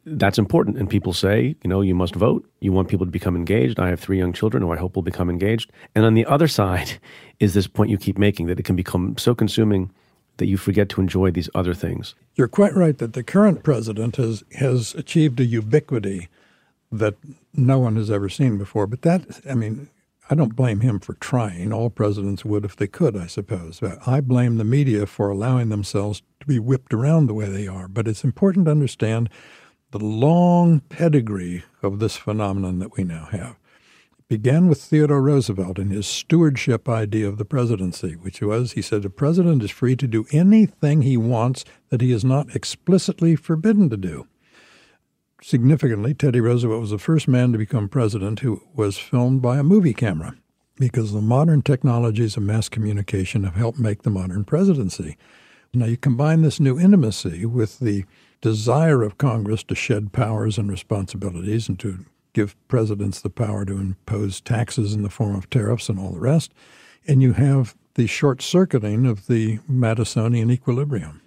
[0.06, 0.78] that's important.
[0.78, 2.50] And people say, you know, you must vote.
[2.62, 3.80] You want people to become engaged.
[3.80, 5.72] I have three young children who I hope will become engaged.
[5.96, 7.00] And on the other side
[7.40, 9.92] is this point you keep making that it can become so consuming
[10.38, 12.16] that you forget to enjoy these other things.
[12.36, 16.30] You're quite right that the current president has has achieved a ubiquity
[16.92, 17.16] that
[17.54, 18.88] no one has ever seen before.
[18.88, 19.90] But that, I mean,
[20.30, 21.72] I don't blame him for trying.
[21.72, 23.80] All presidents would if they could, I suppose.
[23.80, 27.68] But I blame the media for allowing themselves to be whipped around the way they
[27.68, 27.88] are.
[27.88, 29.30] But it's important to understand
[29.92, 33.56] the long pedigree of this phenomenon that we now have.
[34.20, 38.82] It began with Theodore Roosevelt and his stewardship idea of the presidency, which was he
[38.82, 43.38] said the president is free to do anything he wants that he is not explicitly
[43.38, 44.28] forbidden to do
[45.48, 49.64] significantly, Teddy Roosevelt was the first man to become president who was filmed by a
[49.64, 50.36] movie camera
[50.76, 55.18] because the modern technologies of mass communication have helped make the modern presidency.
[55.74, 58.04] Now, you combine this new intimacy with the
[58.42, 63.78] desire of Congress to shed powers and responsibilities and to give presidents the power to
[63.78, 66.54] impose taxes in the form of tariffs and all the rest,
[67.08, 71.22] and you have the short circuiting of the Madisonian equilibrium.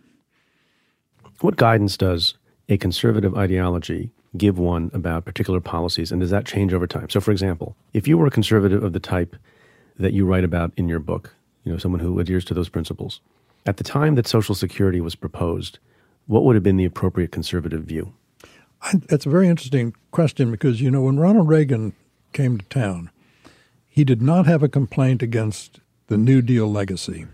[1.41, 2.35] What guidance does
[2.71, 7.11] a conservative ideology give one about particular policies, and does that change over time?
[7.11, 9.37] So, for example, if you were a conservative of the type
[9.99, 13.21] that you write about in your book, you know, someone who adheres to those principles,
[13.67, 15.81] at the time that Social Security was proposed,
[16.27, 18.15] what would have been the appropriate conservative view?
[18.95, 21.93] That's a very interesting question because, you know, when Ronald Reagan
[22.33, 23.11] came to town,
[23.89, 27.27] he did not have a complaint against the New Deal legacy.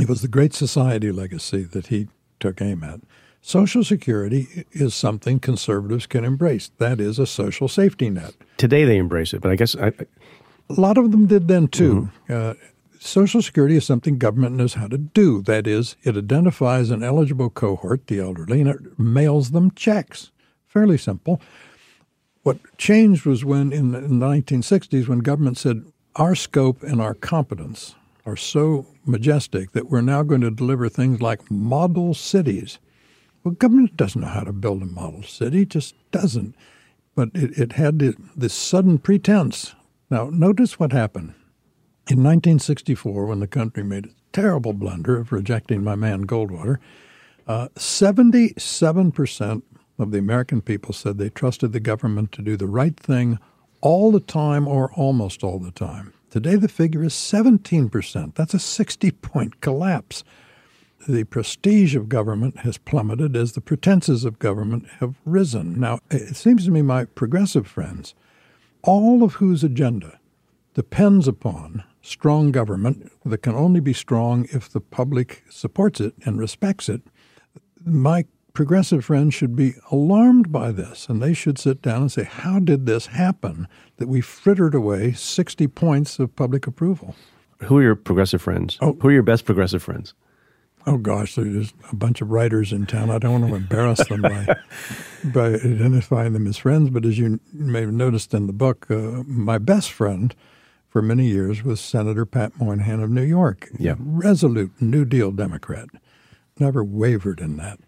[0.00, 2.06] It was the Great Society legacy that he
[2.38, 3.00] took aim at.
[3.42, 6.70] Social Security is something conservatives can embrace.
[6.78, 8.34] That is a social safety net.
[8.58, 9.92] Today they embrace it, but I guess I,
[10.68, 12.10] a lot of them did then too.
[12.28, 12.50] Mm-hmm.
[12.50, 12.54] Uh,
[12.98, 15.40] Social Security is something government knows how to do.
[15.42, 20.30] That is, it identifies an eligible cohort, the elderly, and it mails them checks.
[20.68, 21.40] Fairly simple.
[22.42, 25.84] What changed was when, in the, in the 1960s, when government said,
[26.16, 27.94] our scope and our competence
[28.26, 32.78] are so majestic that we're now going to deliver things like model cities.
[33.42, 36.54] Well, government doesn't know how to build a model city, just doesn't.
[37.14, 39.74] But it, it had this sudden pretense.
[40.10, 41.34] Now, notice what happened.
[42.08, 46.78] In 1964, when the country made a terrible blunder of rejecting my man Goldwater,
[47.46, 49.62] uh, 77%
[49.98, 53.38] of the American people said they trusted the government to do the right thing
[53.80, 56.12] all the time or almost all the time.
[56.30, 58.34] Today, the figure is 17%.
[58.34, 60.22] That's a 60 point collapse.
[61.08, 65.80] The prestige of government has plummeted as the pretenses of government have risen.
[65.80, 68.14] Now, it seems to me, my progressive friends,
[68.82, 70.20] all of whose agenda
[70.74, 76.38] depends upon strong government that can only be strong if the public supports it and
[76.38, 77.02] respects it,
[77.84, 82.24] my progressive friends should be alarmed by this and they should sit down and say,
[82.24, 87.14] How did this happen that we frittered away 60 points of public approval?
[87.64, 88.78] Who are your progressive friends?
[88.80, 90.14] Oh, Who are your best progressive friends?
[90.86, 93.10] Oh gosh, there's a bunch of writers in town.
[93.10, 94.56] I don't want to embarrass them by
[95.24, 99.22] by identifying them as friends, but as you may have noticed in the book, uh,
[99.26, 100.34] my best friend
[100.88, 103.68] for many years was Senator Pat Moynihan of New York.
[103.78, 103.94] Yeah.
[103.98, 105.88] Resolute New Deal Democrat.
[106.58, 107.78] Never wavered in that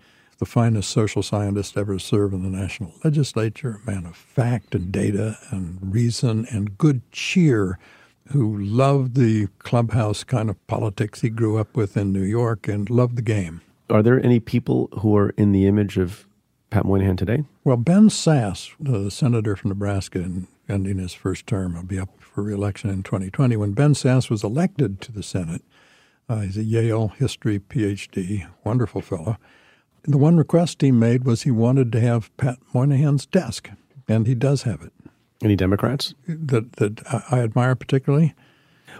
[0.43, 4.91] the finest social scientist ever served in the national legislature, a man of fact and
[4.91, 7.79] data and reason and good cheer,
[8.33, 12.89] who loved the clubhouse kind of politics he grew up with in New York and
[12.89, 13.61] loved the game.
[13.91, 16.27] Are there any people who are in the image of
[16.71, 17.45] Pat Moynihan today?
[17.65, 20.27] Well, Ben Sasse, the senator from Nebraska,
[20.69, 23.57] ending his first term, will be up for reelection in 2020.
[23.57, 25.63] When Ben Sasse was elected to the Senate,
[26.29, 29.37] uh, he's a Yale history PhD, wonderful fellow.
[30.05, 33.69] The one request he made was he wanted to have Pat Moynihan's desk,
[34.09, 34.93] and he does have it.
[35.43, 38.35] Any Democrats that that I admire particularly?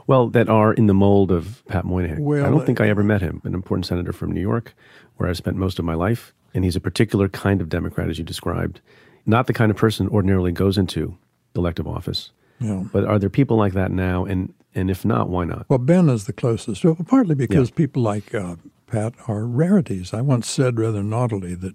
[0.07, 2.23] Well, that are in the mold of Pat Moynihan.
[2.23, 3.41] Well, I don't think I ever met him.
[3.45, 4.75] An important senator from New York,
[5.17, 8.19] where I've spent most of my life, and he's a particular kind of Democrat, as
[8.19, 8.81] you described.
[9.27, 11.17] Not the kind of person ordinarily goes into
[11.55, 12.33] elective office.
[12.59, 12.85] Yeah.
[12.93, 14.25] But are there people like that now?
[14.25, 15.67] And and if not, why not?
[15.69, 16.85] Well, Ben is the closest.
[16.85, 17.77] Well, partly because yeah.
[17.77, 20.13] people like uh, Pat are rarities.
[20.15, 21.75] I once said rather naughtily that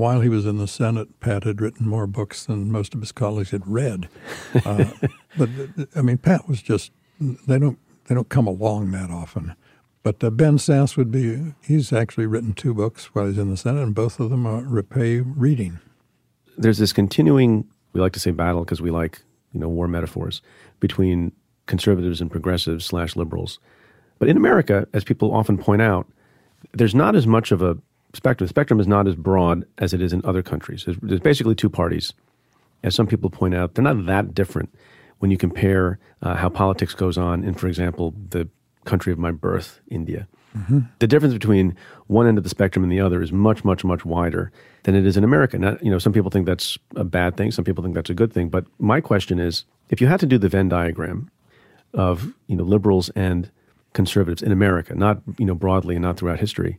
[0.00, 3.12] while he was in the Senate, Pat had written more books than most of his
[3.12, 4.08] colleagues had read.
[4.64, 4.90] Uh,
[5.38, 5.48] but
[5.94, 6.90] I mean, Pat was just
[7.20, 9.54] they don't they don't come along that often.
[10.02, 13.56] But uh, Ben Sasse would be he's actually written two books while he's in the
[13.56, 15.78] Senate, and both of them are repay reading.
[16.58, 19.22] There's this continuing we like to say battle because we like
[19.52, 20.42] you know war metaphors
[20.80, 21.32] between
[21.66, 23.60] conservatives and progressives slash liberals.
[24.18, 26.08] But in America, as people often point out,
[26.72, 27.78] there's not as much of a
[28.14, 28.46] spectrum.
[28.46, 30.84] The spectrum is not as broad as it is in other countries.
[30.84, 32.12] There's, there's basically two parties.
[32.82, 34.74] As some people point out, they're not that different
[35.18, 38.48] when you compare uh, how politics goes on in, for example, the
[38.84, 40.26] country of my birth, India.
[40.56, 40.80] Mm-hmm.
[40.98, 44.04] The difference between one end of the spectrum and the other is much, much, much
[44.04, 44.50] wider
[44.82, 45.58] than it is in America.
[45.58, 47.52] Now, you know, some people think that's a bad thing.
[47.52, 48.48] Some people think that's a good thing.
[48.48, 51.30] But my question is, if you had to do the Venn diagram
[51.94, 53.50] of you know liberals and
[53.92, 56.78] conservatives in America, not you know broadly and not throughout history.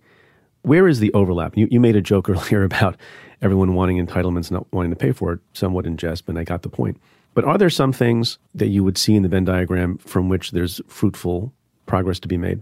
[0.63, 1.57] Where is the overlap?
[1.57, 2.97] You, you made a joke earlier about
[3.41, 6.61] everyone wanting entitlements, not wanting to pay for it, somewhat in jest, but I got
[6.61, 6.99] the point.
[7.33, 10.51] But are there some things that you would see in the Venn diagram from which
[10.51, 11.53] there's fruitful
[11.85, 12.61] progress to be made?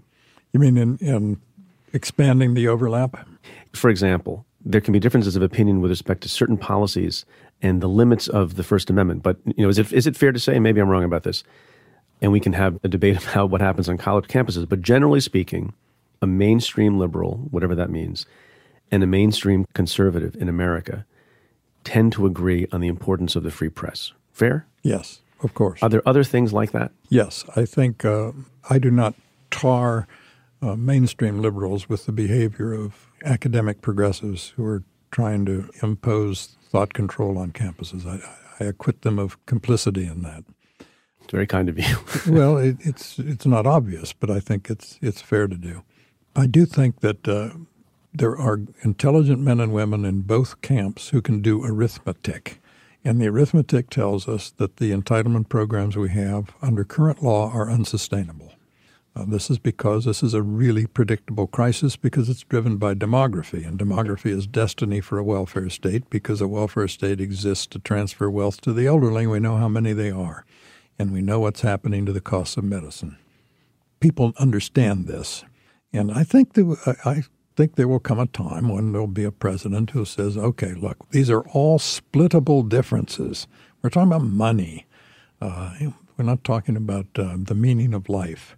[0.53, 1.41] You mean in, in
[1.91, 3.27] expanding the overlap?
[3.73, 7.25] For example, there can be differences of opinion with respect to certain policies
[7.61, 9.23] and the limits of the First Amendment.
[9.23, 10.59] But you know, is it is it fair to say?
[10.59, 11.43] Maybe I'm wrong about this
[12.21, 14.67] and we can have a debate about what happens on college campuses.
[14.67, 15.73] But generally speaking,
[16.21, 18.25] a mainstream liberal, whatever that means,
[18.91, 21.05] and a mainstream conservative in America
[21.83, 24.13] tend to agree on the importance of the free press.
[24.31, 24.65] Fair?
[24.83, 25.81] Yes, of course.
[25.81, 26.91] Are there other things like that?
[27.09, 27.45] Yes.
[27.55, 28.31] I think uh,
[28.69, 29.15] I do not
[29.51, 30.07] tar
[30.61, 36.93] uh, mainstream liberals with the behavior of academic progressives who are trying to impose thought
[36.93, 38.05] control on campuses.
[38.05, 40.43] I, I acquit them of complicity in that.
[41.21, 41.97] It's very kind of you.
[42.33, 45.83] well, it, it's it's not obvious, but I think it's it's fair to do.
[46.39, 47.49] I do think that uh,
[48.13, 52.61] there are intelligent men and women in both camps who can do arithmetic.
[53.03, 57.69] And the arithmetic tells us that the entitlement programs we have under current law are
[57.69, 58.53] unsustainable.
[59.15, 63.67] Uh, this is because this is a really predictable crisis because it's driven by demography.
[63.67, 68.29] And demography is destiny for a welfare state because a welfare state exists to transfer
[68.29, 69.27] wealth to the elderly.
[69.27, 70.45] We know how many they are
[70.97, 73.17] and we know what's happening to the cost of medicine.
[73.99, 75.43] people understand this.
[75.91, 77.23] And I think that I
[77.55, 80.97] think there will come a time when there'll be a president who says, okay, look,
[81.09, 83.47] these are all splittable differences.
[83.81, 84.85] We're talking about money.
[85.41, 85.73] Uh,
[86.17, 88.55] we're not talking about uh, the meaning of life.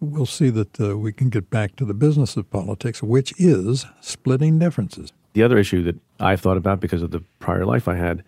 [0.00, 3.86] We'll see that uh, we can get back to the business of politics, which is
[4.00, 5.12] splitting differences.
[5.32, 8.22] The other issue that I've thought about because of the prior life I had,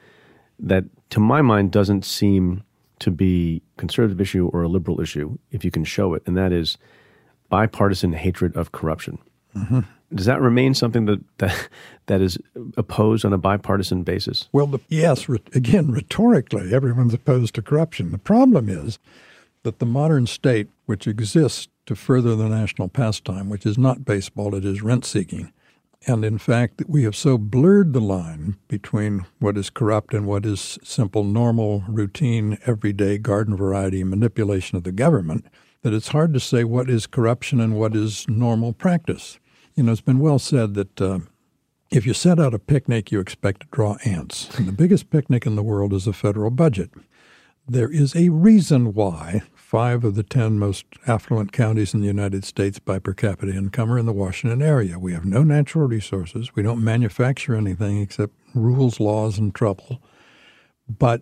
[0.59, 2.63] that to my mind doesn't seem
[3.01, 6.37] to be a conservative issue or a liberal issue if you can show it, and
[6.37, 6.79] that is
[7.49, 9.19] bipartisan hatred of corruption.
[9.57, 9.81] Mm-hmm.
[10.15, 11.69] Does that remain something that, that
[12.07, 12.39] that is
[12.77, 14.49] opposed on a bipartisan basis?
[14.53, 15.29] Well, the, yes.
[15.29, 18.11] Re, again, rhetorically, everyone's opposed to corruption.
[18.11, 18.99] The problem is
[19.65, 24.55] that the modern state, which exists to further the national pastime, which is not baseball,
[24.55, 25.53] it is rent seeking,
[26.07, 30.47] and in fact, we have so blurred the line between what is corrupt and what
[30.47, 35.47] is simple, normal, routine, everyday garden variety manipulation of the government
[35.83, 39.39] that it's hard to say what is corruption and what is normal practice.
[39.75, 41.21] You know, it's been well said that uh,
[41.91, 44.57] if you set out a picnic, you expect to draw ants.
[44.59, 46.91] And the biggest picnic in the world is the federal budget.
[47.67, 52.43] There is a reason why five of the 10 most affluent counties in the United
[52.45, 54.99] States by per capita income are in the Washington area.
[54.99, 56.55] We have no natural resources.
[56.55, 60.01] We don't manufacture anything except rules, laws, and trouble.
[60.89, 61.21] But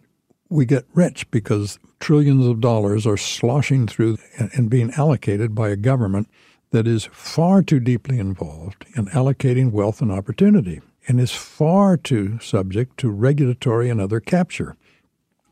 [0.49, 5.77] we get rich because trillions of dollars are sloshing through and being allocated by a
[5.77, 6.29] government
[6.71, 12.39] that is far too deeply involved in allocating wealth and opportunity and is far too
[12.41, 14.77] subject to regulatory and other capture.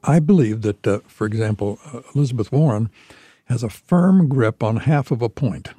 [0.03, 2.91] I believe that, uh, for example, uh, Elizabeth Warren
[3.47, 5.71] has a firm grip on half of a point.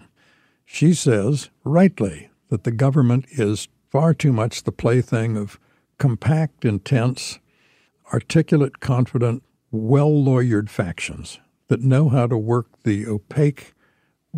[0.65, 5.59] She says, rightly, that the government is far too much the plaything of
[5.97, 7.39] compact, intense,
[8.13, 13.73] articulate, confident, well lawyered factions that know how to work the opaque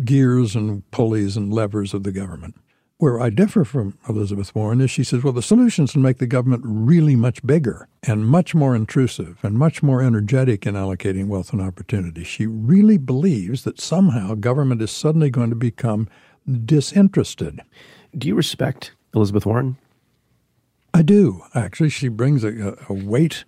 [0.04, 2.54] gears and pulleys and levers of the government.
[2.98, 6.18] Where I differ from Elizabeth Warren is she says, well, the solution is to make
[6.18, 11.28] the government really much bigger and much more intrusive and much more energetic in allocating
[11.28, 12.24] wealth and opportunity.
[12.24, 16.08] She really believes that somehow government is suddenly going to become
[16.64, 17.60] disinterested.
[18.16, 19.76] Do you respect Elizabeth Warren?
[20.92, 21.42] I do.
[21.54, 23.44] Actually, she brings a, a weight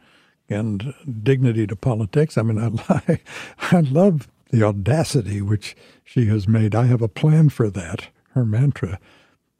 [0.50, 2.36] and dignity to politics.
[2.36, 3.20] I mean, I,
[3.58, 6.74] I love the audacity which she has made.
[6.74, 8.98] I have a plan for that, her mantra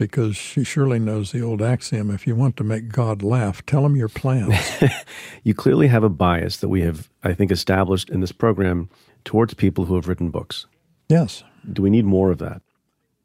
[0.00, 3.84] because she surely knows the old axiom if you want to make God laugh, tell
[3.84, 4.56] him your plans.
[5.44, 8.88] you clearly have a bias that we have, I think, established in this program
[9.26, 10.64] towards people who have written books.
[11.10, 11.44] Yes.
[11.70, 12.62] Do we need more of that?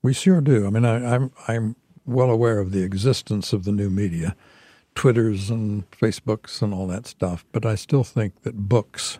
[0.03, 0.67] We sure do.
[0.67, 4.35] I mean, I, I'm, I'm well aware of the existence of the new media,
[4.95, 9.19] Twitters and Facebooks and all that stuff, but I still think that books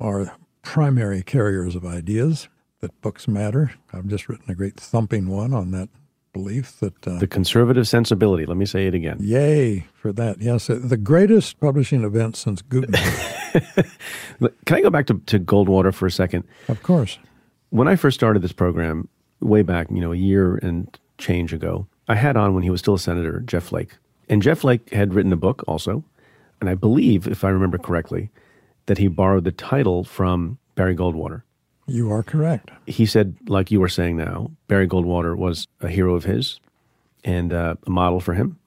[0.00, 2.48] are primary carriers of ideas,
[2.80, 3.72] that books matter.
[3.92, 5.88] I've just written a great thumping one on that
[6.32, 8.44] belief that uh, the conservative sensibility.
[8.44, 9.16] Let me say it again.
[9.20, 10.40] Yay for that!
[10.42, 13.00] Yes, uh, the greatest publishing event since Gutenberg.
[14.66, 16.44] Can I go back to, to Goldwater for a second?
[16.68, 17.18] Of course.
[17.70, 19.08] When I first started this program,
[19.40, 22.80] way back, you know, a year and change ago, I had on when he was
[22.80, 23.96] still a senator, Jeff Flake,
[24.28, 26.04] and Jeff Flake had written a book also,
[26.60, 28.30] and I believe, if I remember correctly,
[28.86, 31.42] that he borrowed the title from Barry Goldwater.
[31.86, 32.70] You are correct.
[32.86, 36.58] He said, like you were saying now, Barry Goldwater was a hero of his
[37.24, 38.58] and uh, a model for him.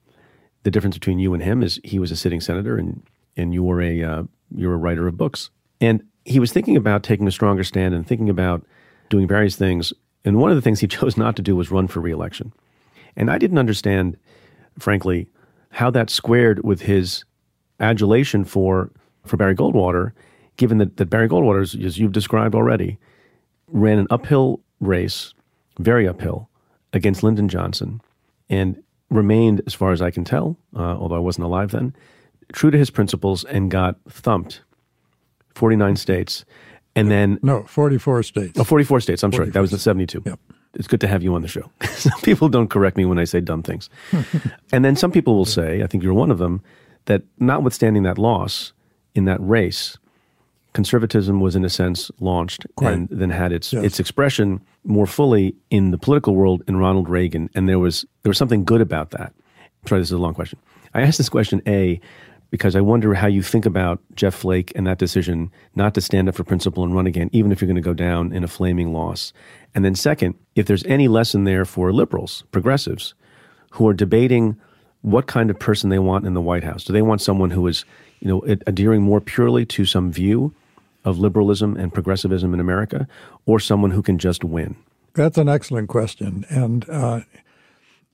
[0.62, 3.02] The difference between you and him is he was a sitting senator and,
[3.36, 4.22] and you were a, uh,
[4.54, 5.50] you're a writer of books.
[5.80, 8.64] And he was thinking about taking a stronger stand and thinking about
[9.08, 9.92] doing various things.
[10.24, 12.52] And one of the things he chose not to do was run for reelection.
[13.16, 14.16] And I didn't understand,
[14.78, 15.28] frankly,
[15.70, 17.24] how that squared with his
[17.78, 18.90] adulation for,
[19.24, 20.12] for Barry Goldwater,
[20.56, 22.98] given that, that Barry Goldwater, as you've described already,
[23.68, 25.32] ran an uphill race,
[25.78, 26.48] very uphill,
[26.92, 28.00] against Lyndon Johnson,
[28.48, 31.94] and remained, as far as I can tell, uh, although I wasn't alive then,
[32.52, 34.62] true to his principles and got thumped
[35.54, 36.44] 49 states.
[36.96, 37.38] And then.
[37.42, 38.58] No, 44 states.
[38.58, 39.22] Oh, 44 states.
[39.22, 39.50] I'm sorry.
[39.50, 40.22] That was the 72.
[40.26, 40.40] Yep.
[40.74, 41.70] It's good to have you on the show.
[41.90, 43.90] some people don't correct me when I say dumb things.
[44.72, 46.62] and then some people will say, I think you're one of them,
[47.06, 48.72] that notwithstanding that loss
[49.14, 49.98] in that race,
[50.72, 52.92] conservatism was in a sense launched right.
[52.92, 53.84] and then had its yes.
[53.84, 58.30] its expression more fully in the political world in Ronald Reagan and there was there
[58.30, 59.32] was something good about that.
[59.86, 60.58] sorry, this is a long question.
[60.94, 62.00] I asked this question A
[62.50, 66.28] because I wonder how you think about Jeff Flake and that decision not to stand
[66.28, 68.48] up for principle and run again, even if you're going to go down in a
[68.48, 69.32] flaming loss.
[69.74, 73.14] And then second, if there's any lesson there for liberals, progressives,
[73.70, 74.58] who are debating
[75.02, 76.84] what kind of person they want in the White House.
[76.84, 77.84] Do they want someone who is,
[78.20, 80.54] you know, adhering more purely to some view
[81.04, 83.08] of liberalism and progressivism in America,
[83.46, 84.76] or someone who can just win?
[85.14, 86.44] That's an excellent question.
[86.50, 87.20] And uh,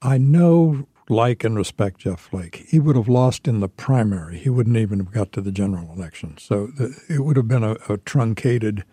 [0.01, 2.67] I know, like, and respect Jeff Flake.
[2.69, 4.39] He would have lost in the primary.
[4.39, 6.37] He wouldn't even have got to the general election.
[6.39, 8.85] So the, it would have been a, a truncated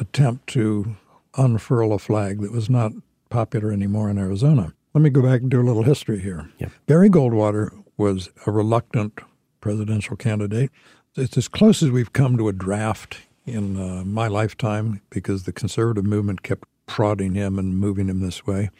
[0.00, 0.96] attempt to
[1.36, 2.92] unfurl a flag that was not
[3.30, 4.74] popular anymore in Arizona.
[4.94, 6.50] Let me go back and do a little history here.
[6.86, 9.20] Barry Goldwater was a reluctant
[9.60, 10.70] presidential candidate.
[11.16, 15.52] It's as close as we've come to a draft in uh, my lifetime because the
[15.52, 18.70] conservative movement kept prodding him and moving him this way.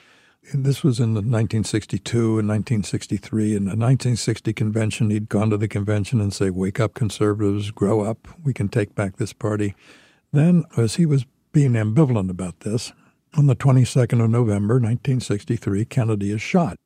[0.54, 3.56] This was in 1962 and 1963.
[3.56, 8.02] In the 1960 convention, he'd gone to the convention and say, Wake up, conservatives, grow
[8.02, 9.74] up, we can take back this party.
[10.32, 12.92] Then, as he was being ambivalent about this,
[13.34, 16.76] on the 22nd of November, 1963, Kennedy is shot.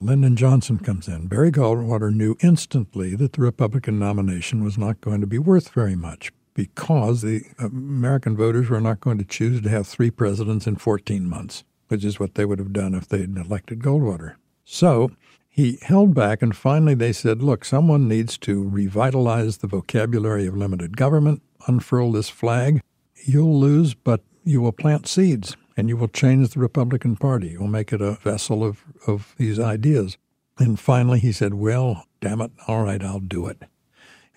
[0.00, 1.28] Lyndon Johnson comes in.
[1.28, 5.96] Barry Goldwater knew instantly that the Republican nomination was not going to be worth very
[5.96, 10.76] much because the American voters were not going to choose to have three presidents in
[10.76, 14.36] 14 months, which is what they would have done if they had elected Goldwater.
[14.64, 15.10] So
[15.48, 20.56] he held back, and finally they said, look, someone needs to revitalize the vocabulary of
[20.56, 22.80] limited government, unfurl this flag.
[23.26, 27.50] You'll lose, but you will plant seeds and you will change the Republican Party.
[27.50, 30.16] You'll make it a vessel of, of these ideas.
[30.58, 33.62] And finally he said, well, damn it, all right, I'll do it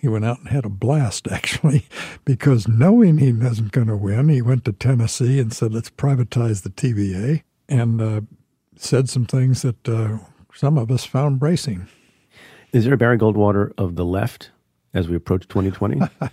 [0.06, 1.88] he went out and had a blast, actually,
[2.26, 6.62] because knowing he wasn't going to win, he went to Tennessee and said, let's privatize
[6.62, 8.22] the TVA, and uh,
[8.76, 10.20] said some things that uh,
[10.54, 11.88] some of us found bracing.
[12.72, 14.52] Is there a Barry Goldwater of the left
[14.94, 16.02] as we approach 2020?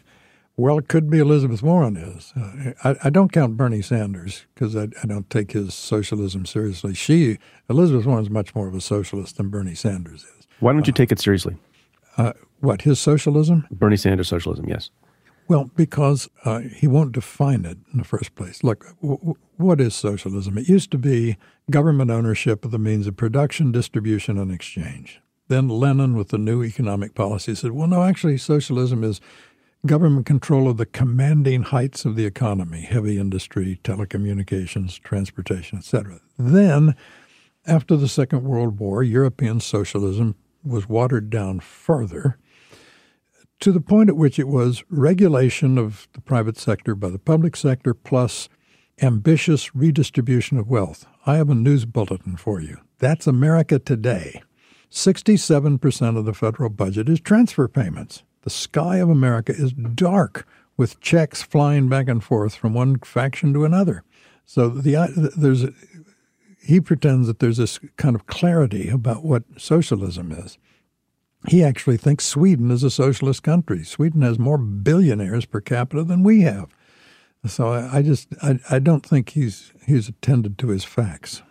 [0.58, 2.34] well, it could be Elizabeth Warren is.
[2.36, 6.92] Uh, I, I, don't count Bernie Sanders because I, I, don't take his socialism seriously.
[6.92, 7.38] She,
[7.70, 10.46] Elizabeth Warren, is much more of a socialist than Bernie Sanders is.
[10.60, 11.56] Why don't you take it seriously?
[12.62, 13.66] What, his socialism?
[13.72, 14.90] Bernie Sanders socialism, yes.
[15.48, 18.62] Well, because uh, he won't define it in the first place.
[18.62, 20.56] Look, w- w- what is socialism?
[20.56, 21.36] It used to be
[21.72, 25.20] government ownership of the means of production, distribution, and exchange.
[25.48, 29.20] Then Lenin, with the new economic policy, said, well, no, actually, socialism is
[29.84, 36.20] government control of the commanding heights of the economy heavy industry, telecommunications, transportation, etc.
[36.38, 36.94] Then,
[37.66, 42.38] after the Second World War, European socialism was watered down further
[43.62, 47.54] to the point at which it was regulation of the private sector by the public
[47.54, 48.48] sector plus
[49.00, 51.06] ambitious redistribution of wealth.
[51.26, 52.78] I have a news bulletin for you.
[52.98, 54.42] That's America today.
[54.90, 58.24] 67% of the federal budget is transfer payments.
[58.42, 60.44] The sky of America is dark
[60.76, 64.02] with checks flying back and forth from one faction to another.
[64.44, 65.06] So the uh,
[65.36, 65.66] there's
[66.60, 70.58] he pretends that there's this kind of clarity about what socialism is
[71.48, 73.84] he actually thinks Sweden is a socialist country.
[73.84, 76.74] Sweden has more billionaires per capita than we have.
[77.46, 81.42] So I, I just I, I don't think he's he's attended to his facts.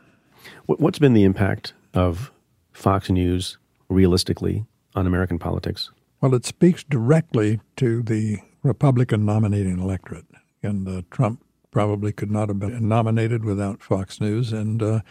[0.65, 2.31] What's been the impact of
[2.71, 3.57] Fox News
[3.89, 4.65] realistically
[4.95, 5.91] on American politics?
[6.21, 10.27] Well, it speaks directly to the Republican nominating electorate,
[10.63, 15.01] and uh, Trump probably could not have been nominated without Fox News, and uh,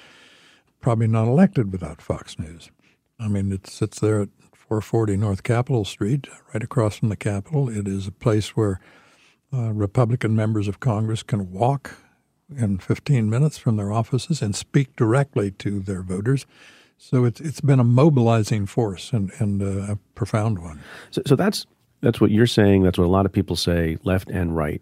[0.81, 2.71] probably not elected without Fox News.
[3.19, 4.29] I mean, it sits there at
[4.71, 7.69] 440 North Capitol Street, right across from the Capitol.
[7.69, 8.79] It is a place where
[9.53, 11.97] uh, Republican members of Congress can walk
[12.57, 16.47] in 15 minutes from their offices and speak directly to their voters.
[16.99, 20.79] So it's it's been a mobilizing force and, and uh, a profound one.
[21.11, 21.67] So, so that's
[22.01, 22.85] that's what you're saying.
[22.85, 24.81] That's what a lot of people say, left and right.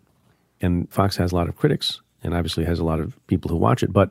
[0.60, 3.56] And Fox has a lot of critics, and obviously has a lot of people who
[3.56, 3.90] watch it.
[3.90, 4.10] But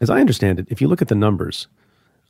[0.00, 1.66] as I understand it, if you look at the numbers,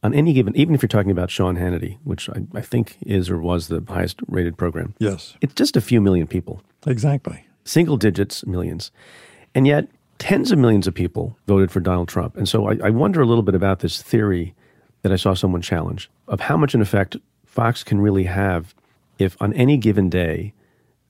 [0.04, 3.30] on any given, even if you're talking about Sean Hannity, which I, I, think is
[3.30, 4.94] or was the highest rated program.
[4.98, 5.34] Yes.
[5.40, 6.62] It's just a few million people.
[6.86, 7.46] Exactly.
[7.64, 8.92] Single digits, millions.
[9.54, 9.88] And yet,
[10.18, 12.36] tens of millions of people voted for Donald Trump.
[12.36, 14.54] And so I, I wonder a little bit about this theory
[15.00, 18.74] that I saw someone challenge of how much, an effect, Fox can really have
[19.18, 20.52] if on any given day,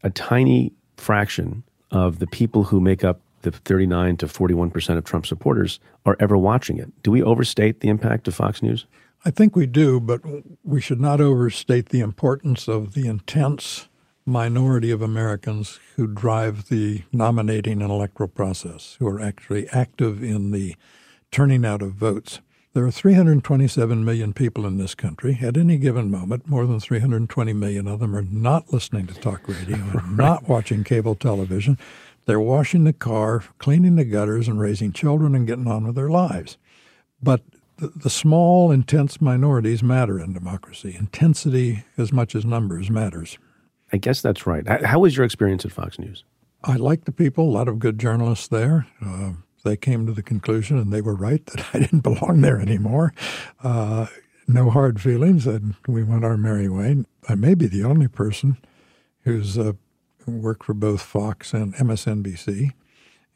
[0.02, 3.20] a tiny fraction of the people who make up
[3.52, 6.90] the 39 to 41 percent of Trump supporters are ever watching it.
[7.02, 8.86] Do we overstate the impact of Fox News?
[9.24, 10.20] I think we do, but
[10.62, 13.88] we should not overstate the importance of the intense
[14.26, 20.50] minority of Americans who drive the nominating and electoral process, who are actually active in
[20.50, 20.76] the
[21.30, 22.40] turning out of votes.
[22.74, 25.38] There are 327 million people in this country.
[25.40, 29.46] At any given moment, more than 320 million of them are not listening to talk
[29.46, 30.10] radio, right.
[30.10, 31.78] not watching cable television.
[32.26, 36.08] They're washing the car, cleaning the gutters, and raising children and getting on with their
[36.08, 36.56] lives.
[37.22, 37.42] But
[37.76, 40.96] the, the small, intense minorities matter in democracy.
[40.98, 43.38] Intensity, as much as numbers, matters.
[43.92, 44.66] I guess that's right.
[44.84, 46.24] How was your experience at Fox News?
[46.62, 48.86] I liked the people, a lot of good journalists there.
[49.04, 49.32] Uh,
[49.64, 53.12] they came to the conclusion, and they were right, that I didn't belong there anymore.
[53.62, 54.06] Uh,
[54.46, 57.04] no hard feelings, and we went our merry way.
[57.28, 58.58] I may be the only person
[59.22, 59.72] who's uh,
[60.32, 62.72] worked for both Fox and MSNBC.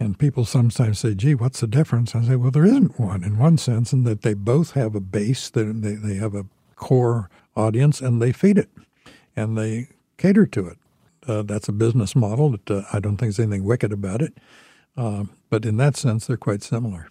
[0.01, 2.15] And people sometimes say, gee, what's the difference?
[2.15, 5.01] I say, well, there isn't one in one sense, in that they both have a
[5.01, 8.71] base, they, they, they have a core audience, and they feed it
[9.39, 10.79] and they cater to it.
[11.27, 14.37] Uh, that's a business model that uh, I don't think there's anything wicked about it.
[14.97, 17.09] Uh, but in that sense, they're quite similar.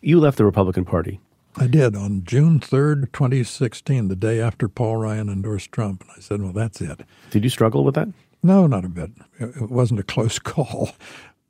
[0.00, 1.20] You left the Republican Party.
[1.56, 6.02] I did on June 3rd, 2016, the day after Paul Ryan endorsed Trump.
[6.02, 7.02] And I said, well, that's it.
[7.30, 8.08] Did you struggle with that?
[8.42, 9.10] No, not a bit.
[9.38, 10.90] It wasn't a close call.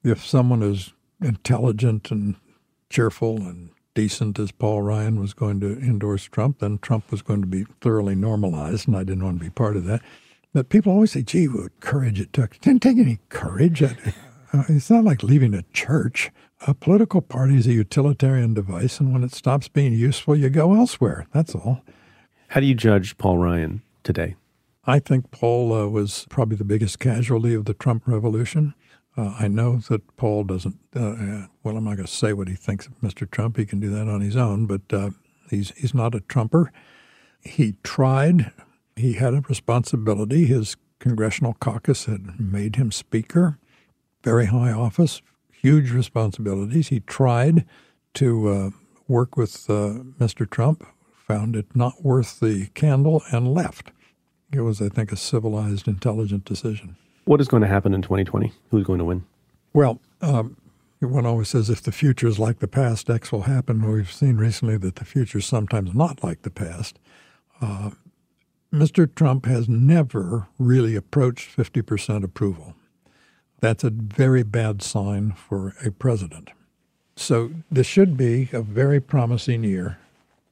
[0.03, 2.37] If someone is intelligent and
[2.89, 7.41] cheerful and decent as Paul Ryan was going to endorse Trump, then Trump was going
[7.41, 10.01] to be thoroughly normalized, and I didn't want to be part of that.
[10.53, 12.57] But people always say, gee, what courage it took.
[12.57, 13.83] It didn't take any courage.
[14.53, 16.33] Uh, it's not like leaving a church.
[16.67, 20.75] A political party is a utilitarian device, and when it stops being useful, you go
[20.75, 21.29] elsewhere.
[21.33, 21.83] That's all.
[22.49, 24.35] How do you judge Paul Ryan today?
[24.85, 28.75] I think Paul uh, was probably the biggest casualty of the Trump revolution.
[29.17, 32.49] Uh, I know that Paul doesn't, uh, uh well, I'm not going to say what
[32.49, 33.31] he thinks of Mr.
[33.31, 33.57] Trump.
[33.57, 35.11] He can do that on his own, but uh,
[35.51, 36.73] he's, he's not a Trumper.
[37.43, 38.53] He tried
[38.97, 40.45] he had a responsibility.
[40.47, 43.59] His congressional caucus had made him speaker,
[44.23, 46.89] very high office, huge responsibilities.
[46.89, 47.65] He tried
[48.15, 48.71] to uh,
[49.09, 50.49] work with Mr.
[50.49, 53.93] Trump, found it not worth the candle, and left.
[54.53, 56.97] It was, I think, a civilized, intelligent decision.
[57.25, 58.53] What is going to happen in 2020?
[58.71, 59.25] Who's going to win?
[59.73, 60.57] Well, um,
[61.01, 63.91] one always says if the future is like the past, X will happen.
[63.91, 66.99] We've seen recently that the future is sometimes not like the past.
[67.61, 67.91] Uh,
[68.73, 69.13] Mr.
[69.15, 72.75] Trump has never really approached 50% approval.
[73.61, 76.51] That's a very bad sign for a president.
[77.17, 79.99] So this should be a very promising year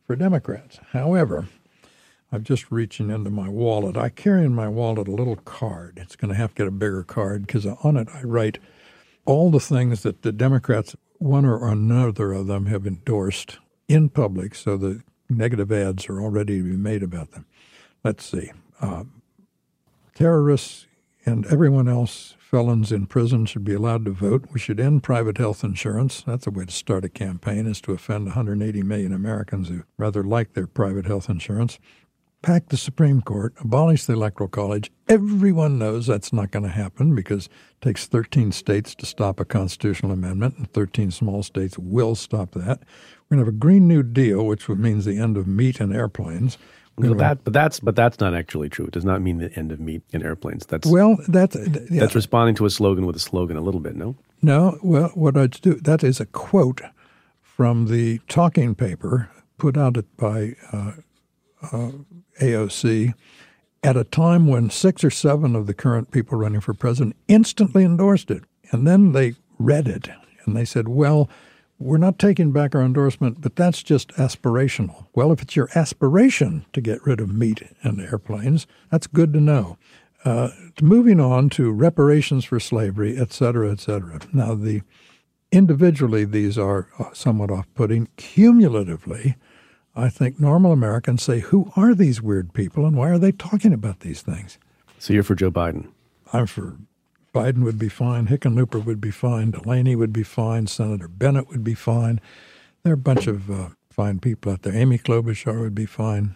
[0.06, 0.78] for Democrats.
[0.92, 1.48] However,
[2.30, 3.96] I'm just reaching into my wallet.
[3.96, 5.98] I carry in my wallet a little card.
[6.00, 8.58] It's going to have to get a bigger card because on it I write
[9.24, 13.58] all the things that the Democrats, one or another of them, have endorsed
[13.88, 17.46] in public so the negative ads are already to be made about them
[18.04, 18.50] let's see,
[18.80, 19.04] uh,
[20.14, 20.86] terrorists
[21.26, 24.46] and everyone else, felons in prison, should be allowed to vote.
[24.52, 26.22] We should end private health insurance.
[26.22, 30.24] That's a way to start a campaign, is to offend 180 million Americans who rather
[30.24, 31.78] like their private health insurance.
[32.40, 34.92] Pack the Supreme Court, abolish the Electoral College.
[35.08, 39.44] Everyone knows that's not going to happen because it takes 13 states to stop a
[39.44, 42.78] constitutional amendment, and 13 small states will stop that.
[43.28, 45.92] We're going to have a Green New Deal, which means the end of meat and
[45.92, 46.58] airplanes.
[46.96, 48.86] But that, but that's, but that's not actually true.
[48.86, 50.66] It does not mean the end of meat and airplanes.
[50.66, 52.00] That's well, that's yeah.
[52.00, 53.94] that's responding to a slogan with a slogan a little bit.
[53.94, 54.78] No, no.
[54.82, 56.80] Well, what I do that is a quote
[57.40, 60.92] from the talking paper put out by uh,
[61.62, 61.90] uh,
[62.40, 63.14] AOC
[63.82, 67.84] at a time when six or seven of the current people running for president instantly
[67.84, 70.08] endorsed it, and then they read it
[70.44, 71.28] and they said, "Well."
[71.78, 75.06] we're not taking back our endorsement, but that's just aspirational.
[75.14, 79.40] Well, if it's your aspiration to get rid of meat and airplanes, that's good to
[79.40, 79.78] know.
[80.24, 80.50] Uh,
[80.82, 84.18] moving on to reparations for slavery, et cetera, et cetera.
[84.32, 84.82] Now, the
[85.52, 88.08] individually these are somewhat off-putting.
[88.16, 89.36] Cumulatively,
[89.98, 93.72] I think normal Americans say, "Who are these weird people, and why are they talking
[93.72, 94.58] about these things?"
[94.98, 95.88] So you're for Joe Biden.
[96.32, 96.76] I'm for
[97.34, 98.26] Biden would be fine.
[98.26, 99.50] Hickenlooper would be fine.
[99.50, 100.66] Delaney would be fine.
[100.66, 102.20] Senator Bennet would be fine.
[102.82, 104.74] There are a bunch of uh, fine people out there.
[104.74, 106.34] Amy Klobuchar would be fine.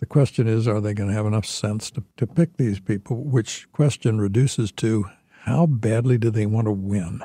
[0.00, 3.24] The question is, are they going to have enough sense to, to pick these people?
[3.24, 5.06] Which question reduces to
[5.42, 7.22] how badly do they want to win?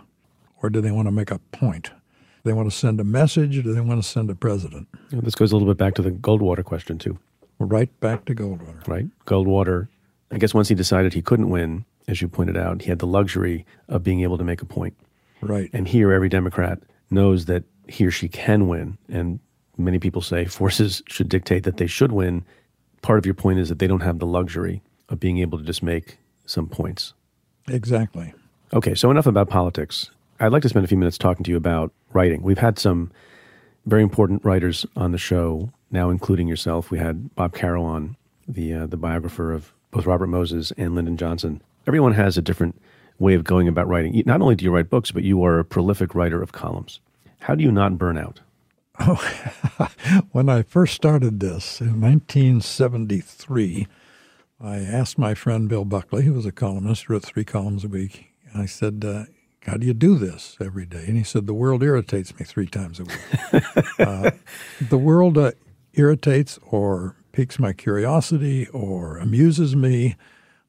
[0.61, 1.91] Or do they want to make a point?
[2.43, 4.87] They want to send a message do they want to send a president?
[5.11, 7.17] This goes a little bit back to the Goldwater question, too.
[7.59, 8.85] Right back to Goldwater.
[8.87, 9.05] Right.
[9.25, 9.87] Goldwater,
[10.31, 13.07] I guess once he decided he couldn't win, as you pointed out, he had the
[13.07, 14.95] luxury of being able to make a point.
[15.41, 15.69] Right.
[15.71, 16.79] And here, every Democrat
[17.09, 18.97] knows that he or she can win.
[19.07, 19.39] And
[19.77, 22.43] many people say forces should dictate that they should win.
[23.01, 25.63] Part of your point is that they don't have the luxury of being able to
[25.63, 27.13] just make some points.
[27.69, 28.33] Exactly.
[28.73, 30.09] Okay, so enough about politics.
[30.39, 32.41] I'd like to spend a few minutes talking to you about writing.
[32.41, 33.11] We've had some
[33.85, 36.91] very important writers on the show, now including yourself.
[36.91, 38.15] We had Bob Caro on,
[38.47, 42.79] the uh, the biographer of both Robert Moses and Lyndon Johnson everyone has a different
[43.19, 44.21] way of going about writing.
[44.25, 46.99] Not only do you write books, but you are a prolific writer of columns.
[47.41, 48.41] How do you not burn out?
[48.99, 49.21] Oh,
[50.31, 53.87] when I first started this in 1973,
[54.61, 58.27] I asked my friend Bill Buckley, who was a columnist, wrote three columns a week.
[58.55, 59.25] I said, uh,
[59.65, 61.05] how do you do this every day?
[61.07, 63.63] And he said, the world irritates me three times a week.
[63.99, 64.31] uh,
[64.81, 65.51] the world uh,
[65.93, 70.15] irritates or piques my curiosity or amuses me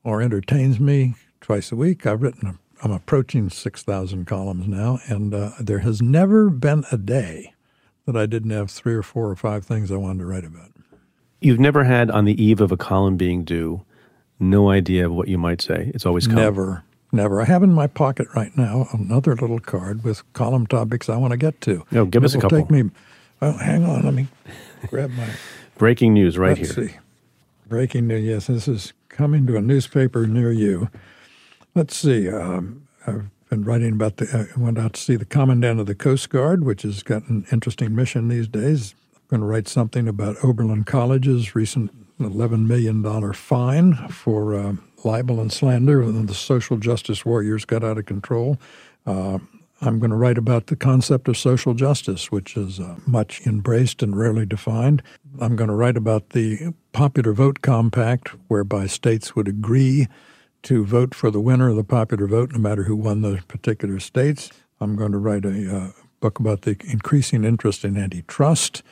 [0.04, 2.06] or entertains me twice a week.
[2.06, 7.54] I've written, I'm approaching 6,000 columns now, and uh, there has never been a day
[8.06, 10.70] that I didn't have three or four or five things I wanted to write about.
[11.40, 13.84] You've never had on the eve of a column being due,
[14.38, 15.90] no idea of what you might say.
[15.94, 16.36] It's always come.
[16.36, 16.84] Never.
[17.14, 17.40] Never.
[17.40, 21.30] I have in my pocket right now another little card with column topics I want
[21.30, 21.84] to get to.
[21.92, 22.58] No, give it us a couple.
[22.58, 22.90] Take me.
[23.40, 24.02] Well, hang on.
[24.02, 24.26] Let me
[24.88, 25.28] grab my.
[25.78, 26.66] Breaking news right here.
[26.66, 26.88] Let's here.
[26.88, 26.94] See.
[27.68, 28.24] Breaking news.
[28.24, 30.90] Yes, this is coming to a newspaper near you.
[31.76, 32.28] Let's see.
[32.28, 34.48] Um, I've been writing about the.
[34.56, 37.46] I went out to see the commandant of the Coast Guard, which has got an
[37.52, 38.96] interesting mission these days.
[39.14, 45.40] I'm going to write something about Oberlin College's recent $11 million fine for uh, libel
[45.40, 48.58] and slander, and the social justice warriors got out of control.
[49.06, 49.38] Uh,
[49.80, 54.02] I'm going to write about the concept of social justice, which is uh, much embraced
[54.02, 55.02] and rarely defined.
[55.40, 60.06] I'm going to write about the popular vote compact, whereby states would agree
[60.62, 64.00] to vote for the winner of the popular vote, no matter who won the particular
[64.00, 64.50] states.
[64.80, 65.90] I'm going to write a uh,
[66.20, 68.82] book about the increasing interest in antitrust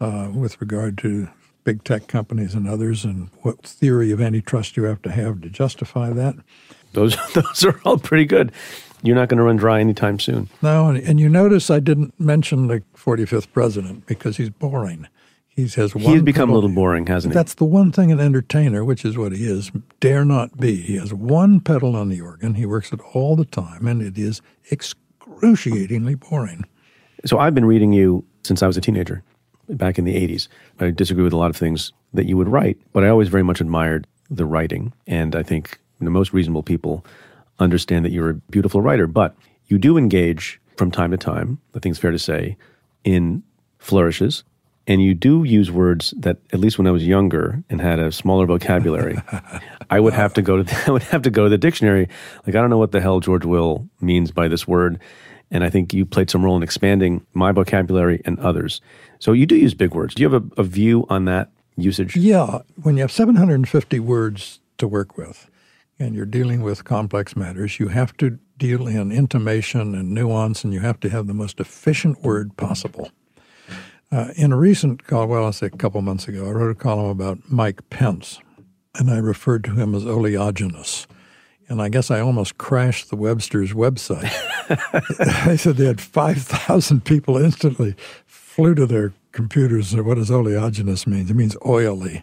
[0.00, 1.28] uh, with regard to
[1.64, 5.50] big tech companies and others, and what theory of antitrust you have to have to
[5.50, 6.36] justify that.
[6.92, 8.52] Those those are all pretty good.
[9.02, 10.48] You're not going to run dry anytime soon.
[10.62, 15.08] No, and, and you notice I didn't mention the 45th president because he's boring.
[15.54, 16.04] He has one.
[16.04, 17.34] He's become a little boring, hasn't he?
[17.34, 20.76] That's the one thing an entertainer, which is what he is, dare not be.
[20.76, 22.54] He has one pedal on the organ.
[22.54, 24.40] He works it all the time, and it is
[24.72, 26.64] excruciatingly boring.
[27.24, 29.22] So I've been reading you since I was a teenager,
[29.68, 30.48] back in the 80s.
[30.80, 33.42] I disagree with a lot of things that you would write, but I always very
[33.42, 34.92] much admired the writing.
[35.06, 37.04] And I think the most reasonable people
[37.58, 39.06] understand that you're a beautiful writer.
[39.06, 39.34] But
[39.66, 42.56] you do engage from time to time, I think it's fair to say,
[43.04, 43.42] in
[43.78, 44.44] flourishes.
[44.86, 48.12] And you do use words that, at least when I was younger and had a
[48.12, 49.16] smaller vocabulary,
[49.90, 52.08] I would have to go to the, I would have to go to the dictionary.
[52.46, 55.00] Like I don't know what the hell George Will means by this word,
[55.50, 58.80] and I think you played some role in expanding my vocabulary and others.
[59.24, 60.14] So you do use big words.
[60.14, 62.14] Do you have a, a view on that usage?
[62.14, 65.50] Yeah, when you have 750 words to work with
[65.98, 70.74] and you're dealing with complex matters, you have to deal in intimation and nuance, and
[70.74, 73.10] you have to have the most efficient word possible.
[74.12, 76.74] Uh, in a recent column, well, I'll say a couple months ago, I wrote a
[76.74, 78.40] column about Mike Pence,
[78.94, 81.06] and I referred to him as oleaginous.
[81.66, 84.30] And I guess I almost crashed the Webster's website.
[85.48, 87.96] I said they had 5,000 people instantly
[88.54, 91.28] flew to their computers what does oleaginous mean?
[91.28, 92.22] It means oily.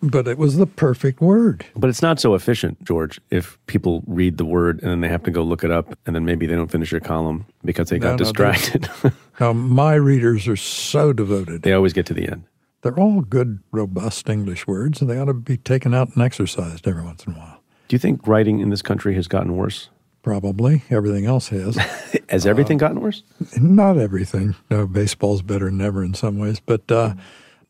[0.00, 1.66] But it was the perfect word.
[1.74, 5.24] But it's not so efficient, George, if people read the word and then they have
[5.24, 7.98] to go look it up and then maybe they don't finish your column because they
[7.98, 8.88] got No, no, distracted.
[9.40, 11.62] Now, my readers are so devoted.
[11.62, 12.42] they always get to the end.
[12.82, 16.88] They're all good, robust English words, and they ought to be taken out and exercised
[16.88, 17.60] every once in a while.
[17.86, 19.90] Do you think writing in this country has gotten worse?
[20.28, 20.82] Probably.
[20.90, 21.76] Everything else has.
[22.28, 23.22] Has everything gotten worse?
[23.58, 24.56] Not everything.
[24.70, 26.60] No, baseball's better than ever in some ways.
[26.60, 27.14] But uh,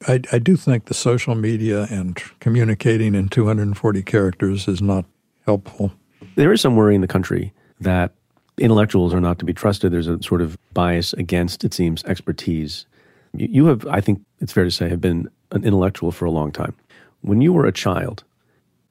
[0.08, 5.04] I, I do think the social media and communicating in 240 characters is not
[5.46, 5.92] helpful.
[6.34, 8.12] There is some worry in the country that
[8.58, 9.92] intellectuals are not to be trusted.
[9.92, 12.86] There's a sort of bias against, it seems, expertise.
[13.34, 16.32] You, you have, I think it's fair to say, have been an intellectual for a
[16.32, 16.74] long time.
[17.20, 18.24] When you were a child,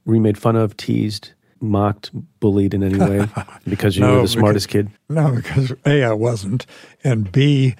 [0.05, 1.31] were you made fun of, teased,
[1.61, 3.27] mocked, bullied in any way
[3.67, 4.89] because you No, were the because- smartest kid?
[5.09, 6.65] No, because A, I wasn't,
[7.03, 7.75] and B,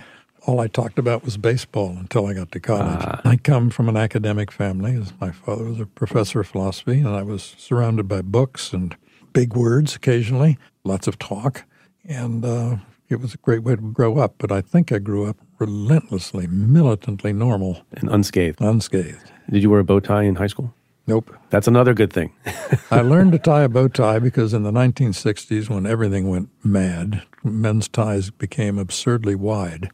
[0.46, 3.20] all I talked about was baseball until I got to college.
[3.26, 4.96] I come from an academic family.
[4.96, 8.96] as My father was a professor of philosophy, and I was surrounded by books and
[9.34, 11.66] big words occasionally, lots of talk,
[12.06, 12.78] and uh,
[13.10, 14.36] it was a great way to grow up.
[14.38, 18.62] But I think I grew up relentlessly, militantly normal, And unscathed.
[18.62, 19.32] unscathed.
[19.50, 20.74] Did you wear a bow tie in high school?
[21.08, 21.34] Nope.
[21.50, 22.34] That's another good thing.
[22.92, 27.24] I learned to tie a bow tie because in the 1960s, when everything went mad,
[27.44, 29.90] men's ties became absurdly wide.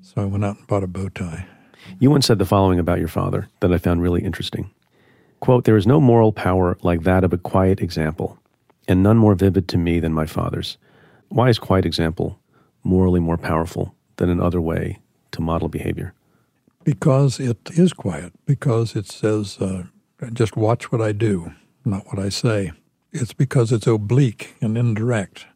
[0.00, 1.46] So I went out and bought a bow tie.
[1.98, 4.70] You once said the following about your father that I found really interesting.
[5.40, 8.38] Quote, There is no moral power like that of a quiet example,
[8.86, 10.78] and none more vivid to me than my father's.
[11.28, 12.38] Why is quiet example
[12.84, 15.00] morally more powerful than another way
[15.32, 16.14] to model behavior?
[16.84, 19.84] Because it is quiet, because it says, uh,
[20.32, 21.52] just watch what I do,
[21.84, 22.72] not what I say.
[23.12, 25.46] It's because it's oblique and indirect,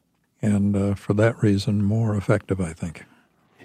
[0.43, 3.05] and uh, for that reason, more effective, I think.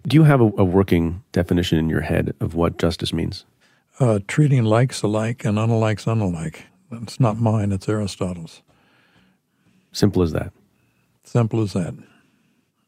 [0.07, 3.45] Do you have a, a working definition in your head of what justice means?
[3.99, 6.61] Uh, treating likes alike and unlikes unalike.
[6.91, 8.61] It's not mine, it's Aristotle's.
[9.91, 10.51] Simple as that.
[11.23, 11.93] Simple as that.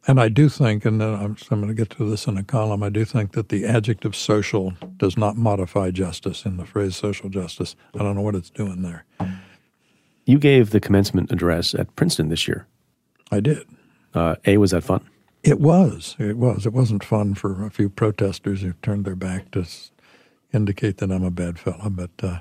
[0.05, 2.43] And I do think, and then I'm, I'm going to get to this in a
[2.43, 6.95] column, I do think that the adjective social does not modify justice in the phrase
[6.95, 7.75] social justice.
[7.95, 9.05] I don't know what it's doing there.
[10.25, 12.67] You gave the commencement address at Princeton this year.
[13.31, 13.65] I did.
[14.13, 15.07] Uh, a, was that fun?
[15.41, 16.15] It was.
[16.19, 16.65] It was.
[16.65, 19.65] It wasn't fun for a few protesters who turned their back to
[20.53, 22.39] indicate that I'm a bad fellow, but uh,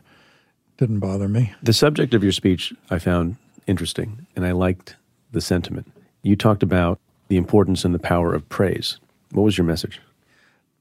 [0.76, 1.52] didn't bother me.
[1.62, 3.36] The subject of your speech I found
[3.66, 4.96] interesting, and I liked
[5.32, 5.90] the sentiment.
[6.22, 7.00] You talked about
[7.32, 9.00] the importance and the power of praise.
[9.30, 10.02] What was your message?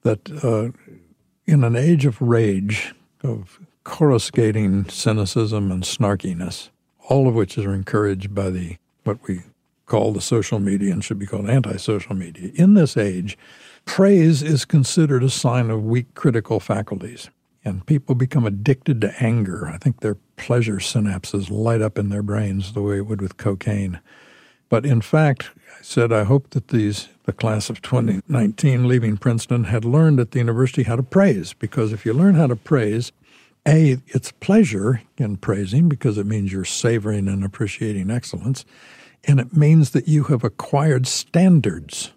[0.03, 0.77] That uh,
[1.45, 2.93] in an age of rage,
[3.23, 6.69] of coruscating cynicism and snarkiness,
[7.07, 8.75] all of which are encouraged by the
[9.05, 9.43] what we
[9.85, 12.51] call the social media and should be called anti-social media.
[12.55, 13.37] In this age,
[13.85, 17.29] praise is considered a sign of weak critical faculties.
[17.63, 19.67] And people become addicted to anger.
[19.67, 23.37] I think their pleasure synapses light up in their brains the way it would with
[23.37, 24.01] cocaine.
[24.71, 29.65] But in fact, I said I hope that these the class of 2019 leaving Princeton
[29.65, 33.11] had learned at the university how to praise because if you learn how to praise,
[33.67, 38.63] a it's pleasure in praising because it means you're savoring and appreciating excellence,
[39.25, 42.13] and it means that you have acquired standards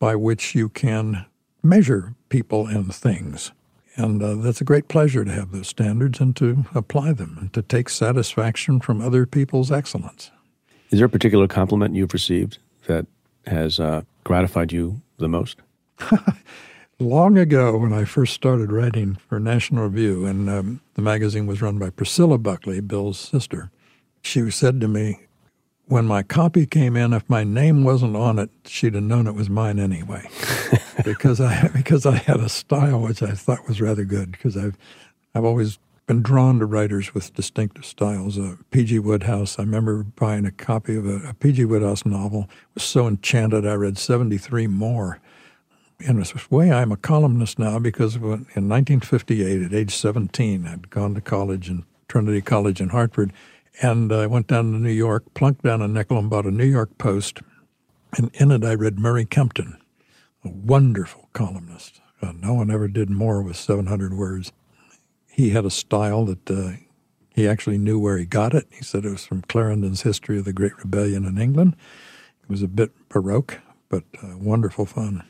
[0.00, 1.24] by which you can
[1.62, 3.52] measure people and things.
[3.94, 7.52] And uh, that's a great pleasure to have those standards and to apply them and
[7.52, 10.32] to take satisfaction from other people's excellence.
[10.90, 13.06] Is there a particular compliment you've received that
[13.46, 15.58] has uh, gratified you the most?
[16.98, 21.62] Long ago, when I first started writing for National Review, and um, the magazine was
[21.62, 23.70] run by Priscilla Buckley, Bill's sister,
[24.20, 25.20] she said to me,
[25.86, 29.34] when my copy came in, if my name wasn't on it, she'd have known it
[29.34, 30.28] was mine anyway,
[31.04, 34.30] because I because I had a style which I thought was rather good.
[34.30, 34.78] Because I've
[35.34, 35.80] I've always
[36.10, 38.36] been drawn to writers with distinctive styles.
[38.36, 38.98] Uh, P.G.
[38.98, 41.66] Wodehouse, I remember buying a copy of a, a P.G.
[41.66, 42.50] Wodehouse novel.
[42.74, 45.20] Was so enchanted I read seventy three more.
[46.00, 51.14] In a way, I'm a columnist now because in 1958, at age 17, I'd gone
[51.14, 53.32] to college in Trinity College in Hartford
[53.80, 56.64] and I went down to New York, plunked down a nickel, and bought a New
[56.64, 57.40] York Post.
[58.16, 59.78] And in it, I read Murray Kempton,
[60.44, 62.00] a wonderful columnist.
[62.20, 64.50] Uh, no one ever did more with 700 words.
[65.30, 66.72] He had a style that uh,
[67.34, 68.66] he actually knew where he got it.
[68.70, 71.76] He said it was from Clarendon's History of the Great Rebellion in England.
[72.42, 73.58] It was a bit baroque,
[73.88, 75.22] but uh, wonderful fun.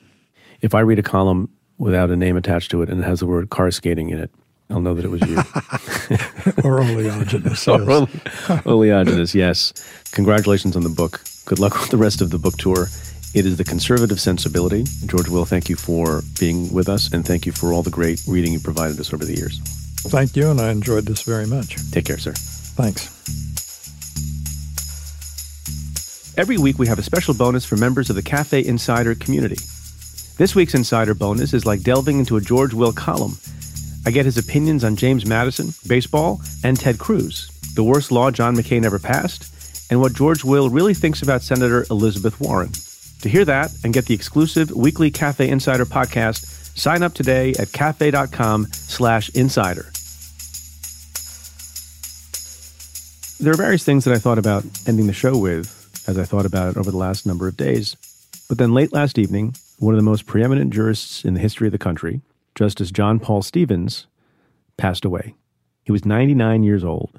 [0.61, 1.49] If I read a column
[1.79, 4.31] without a name attached to it and it has the word coruscating in it,
[4.71, 5.37] I'll know that it was you.
[6.65, 7.67] or oleaginous.
[8.51, 8.65] Yes.
[8.65, 9.73] oleaginous, yes.
[10.13, 11.21] Congratulations on the book.
[11.47, 12.87] Good luck with the rest of the book tour.
[13.35, 14.85] It is The Conservative Sensibility.
[15.07, 18.21] George Will, thank you for being with us, and thank you for all the great
[18.27, 19.61] reading you provided us over the years.
[20.09, 21.77] Thank you, and I enjoyed this very much.
[21.91, 22.33] Take care, sir.
[22.33, 23.09] Thanks.
[26.37, 29.59] Every week, we have a special bonus for members of the Cafe Insider community.
[30.39, 33.37] This week's Insider bonus is like delving into a George Will column
[34.07, 38.57] I get his opinions on James Madison, baseball, and Ted Cruz, the worst law John
[38.57, 39.53] McCain ever passed,
[39.91, 42.73] and what George Will really thinks about Senator Elizabeth Warren.
[43.21, 46.47] To hear that and get the exclusive weekly Cafe Insider podcast,
[46.79, 49.90] sign up today at cafe.com slash insider.
[53.41, 56.45] There are various things that I thought about ending the show with as I thought
[56.45, 57.97] about it over the last number of days.
[58.51, 61.73] But then late last evening, one of the most preeminent jurists in the history of
[61.73, 62.21] the country,
[62.55, 64.07] Justice John Paul Stevens
[64.77, 65.37] passed away.
[65.85, 67.19] He was 99 years old,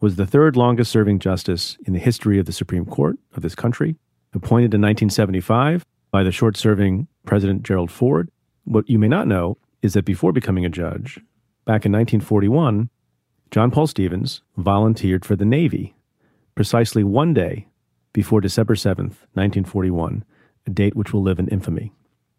[0.00, 3.54] was the third longest serving justice in the history of the Supreme Court of this
[3.54, 3.94] country,
[4.34, 8.28] appointed in 1975 by the short serving President Gerald Ford.
[8.64, 11.20] What you may not know is that before becoming a judge,
[11.64, 12.90] back in 1941,
[13.50, 15.94] John Paul Stevens volunteered for the Navy
[16.54, 17.66] precisely one day
[18.12, 20.24] before December 7th, 1941,
[20.66, 21.92] a date which will live in infamy.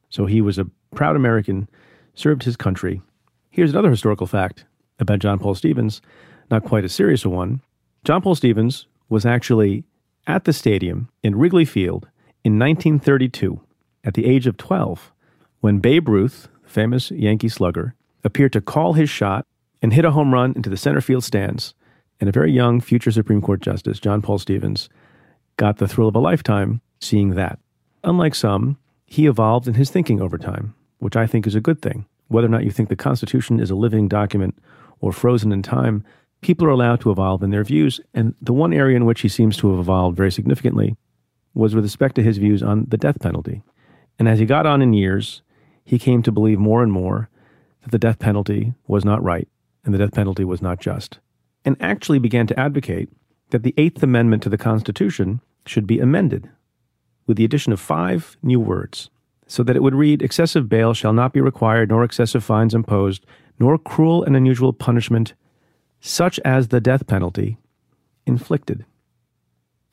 [0.10, 1.68] So he was a proud American
[2.14, 3.02] served his country.
[3.50, 4.66] Here's another historical fact
[5.00, 6.02] about John Paul Stevens,
[6.52, 7.62] not quite as serious a one.
[8.04, 9.86] John Paul Stevens was actually
[10.28, 12.08] at the stadium in Wrigley Field
[12.44, 13.60] in 1932
[14.04, 15.12] at the age of 12
[15.62, 19.46] when Babe Ruth, the famous Yankee slugger, appeared to call his shot
[19.82, 21.74] and hit a home run into the center field stands.
[22.20, 24.90] And a very young future Supreme Court Justice, John Paul Stevens,
[25.58, 27.60] got the thrill of a lifetime seeing that.
[28.04, 31.82] Unlike some, he evolved in his thinking over time which I think is a good
[31.82, 32.06] thing.
[32.28, 34.58] Whether or not you think the Constitution is a living document
[35.00, 36.04] or frozen in time,
[36.42, 38.00] people are allowed to evolve in their views.
[38.14, 40.96] And the one area in which he seems to have evolved very significantly
[41.54, 43.64] was with respect to his views on the death penalty.
[44.20, 45.42] And as he got on in years,
[45.84, 47.30] he came to believe more and more
[47.82, 49.48] that the death penalty was not right
[49.90, 51.18] and the death penalty was not just,
[51.66, 53.10] and actually began to advocate
[53.50, 56.48] that the Eighth Amendment to the Constitution should be amended
[57.26, 59.10] with the addition of five new words
[59.48, 63.26] so that it would read excessive bail shall not be required, nor excessive fines imposed,
[63.58, 65.34] nor cruel and unusual punishment,
[66.00, 67.58] such as the death penalty,
[68.28, 68.86] inflicted.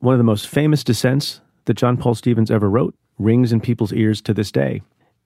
[0.01, 3.95] One of the most famous dissents that John Paul Stevens ever wrote rings in people's
[3.95, 4.83] ears to this day,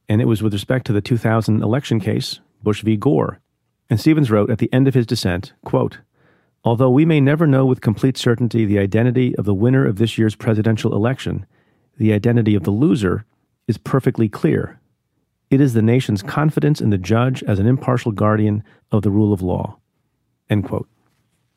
[0.08, 2.96] and it was with respect to the 2000 election case, Bush v.
[2.96, 3.40] Gore.
[3.90, 5.98] And Stevens wrote at the end of his dissent, quote,
[6.62, 10.16] Although we may never know with complete certainty the identity of the winner of this
[10.16, 11.44] year's presidential election,
[11.96, 13.24] the identity of the loser
[13.66, 14.78] is perfectly clear.
[15.50, 18.62] It is the nation's confidence in the judge as an impartial guardian
[18.92, 19.78] of the rule of law.
[20.48, 20.88] End quote.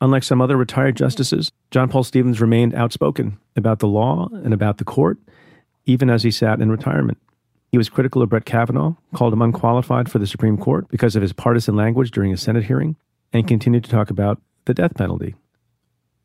[0.00, 4.78] Unlike some other retired justices, John Paul Stevens remained outspoken about the law and about
[4.78, 5.18] the court,
[5.86, 7.18] even as he sat in retirement.
[7.74, 11.22] He was critical of Brett Kavanaugh, called him unqualified for the Supreme Court because of
[11.22, 12.94] his partisan language during a Senate hearing,
[13.32, 15.34] and continued to talk about the death penalty.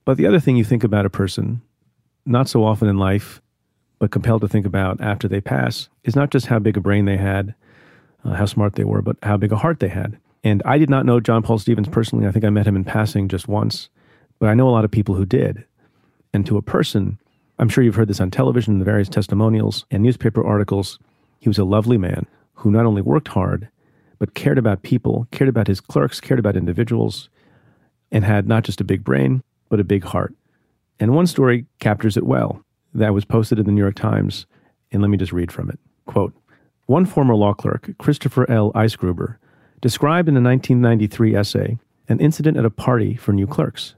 [0.06, 1.64] But the other thing you think about a person,
[2.24, 3.42] not so often in life,
[3.98, 7.06] but compelled to think about after they pass, is not just how big a brain
[7.06, 7.56] they had,
[8.24, 10.20] uh, how smart they were, but how big a heart they had.
[10.44, 12.28] And I did not know John Paul Stevens personally.
[12.28, 13.90] I think I met him in passing just once,
[14.38, 15.66] but I know a lot of people who did.
[16.32, 17.18] And to a person,
[17.58, 21.00] I'm sure you've heard this on television the various testimonials and newspaper articles.
[21.40, 23.70] He was a lovely man who not only worked hard,
[24.20, 27.30] but cared about people, cared about his clerks, cared about individuals,
[28.12, 30.34] and had not just a big brain, but a big heart.
[31.00, 32.64] And one story captures it well
[32.94, 34.46] that was posted in the New York Times,
[34.92, 35.80] and let me just read from it.
[36.06, 36.34] Quote
[36.88, 38.74] One former law clerk, Christopher L.
[38.74, 39.38] Eisgruber,
[39.80, 41.78] described in a 1993 essay
[42.10, 43.96] an incident at a party for new clerks.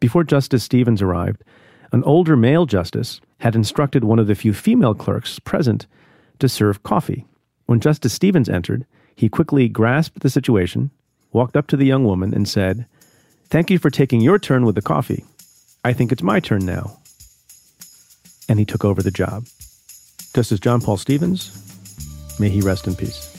[0.00, 1.44] Before Justice Stevens arrived,
[1.92, 5.86] an older male justice had instructed one of the few female clerks present
[6.38, 7.26] to serve coffee.
[7.66, 10.90] When Justice Stevens entered, he quickly grasped the situation,
[11.32, 12.86] walked up to the young woman, and said,
[13.48, 15.24] Thank you for taking your turn with the coffee.
[15.84, 16.98] I think it's my turn now.
[18.48, 19.44] And he took over the job.
[20.34, 21.52] Justice John Paul Stevens,
[22.40, 23.30] may he rest in peace.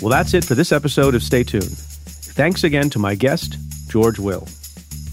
[0.00, 1.76] Well, that's it for this episode of Stay Tuned.
[2.36, 3.56] Thanks again to my guest,
[3.88, 4.46] George Will.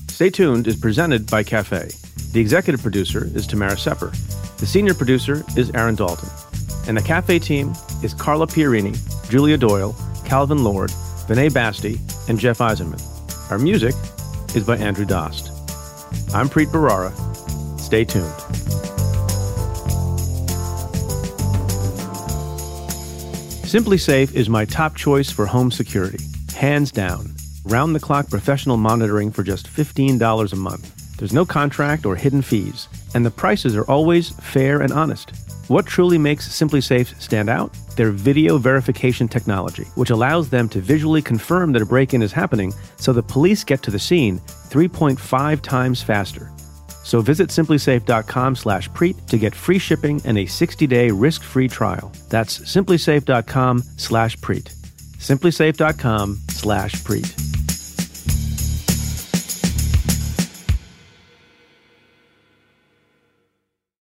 [0.09, 1.89] Stay Tuned is presented by Cafe.
[2.33, 4.11] The executive producer is Tamara Sepper.
[4.57, 6.27] The senior producer is Aaron Dalton.
[6.85, 7.71] And the Cafe team
[8.03, 8.93] is Carla Pierini,
[9.29, 9.95] Julia Doyle,
[10.25, 10.89] Calvin Lord,
[11.29, 11.97] Vinay Basti,
[12.27, 13.01] and Jeff Eisenman.
[13.49, 13.95] Our music
[14.53, 15.47] is by Andrew Dost.
[16.35, 17.13] I'm Preet Bharara.
[17.79, 18.25] Stay tuned.
[23.63, 26.19] SimpliSafe is my top choice for home security,
[26.63, 27.35] hands down.
[27.65, 31.17] Round the clock professional monitoring for just $15 a month.
[31.17, 35.33] There's no contract or hidden fees, and the prices are always fair and honest.
[35.67, 37.73] What truly makes SimpliSafe stand out?
[37.97, 42.31] Their video verification technology, which allows them to visually confirm that a break in is
[42.31, 44.39] happening so the police get to the scene
[44.69, 46.49] 3.5 times faster.
[47.03, 52.13] So visit simplisafe.com slash preet to get free shipping and a 60-day risk-free trial.
[52.29, 54.82] That's simplisafe.com slash preet.
[55.23, 57.52] simplisafe.com slash preet.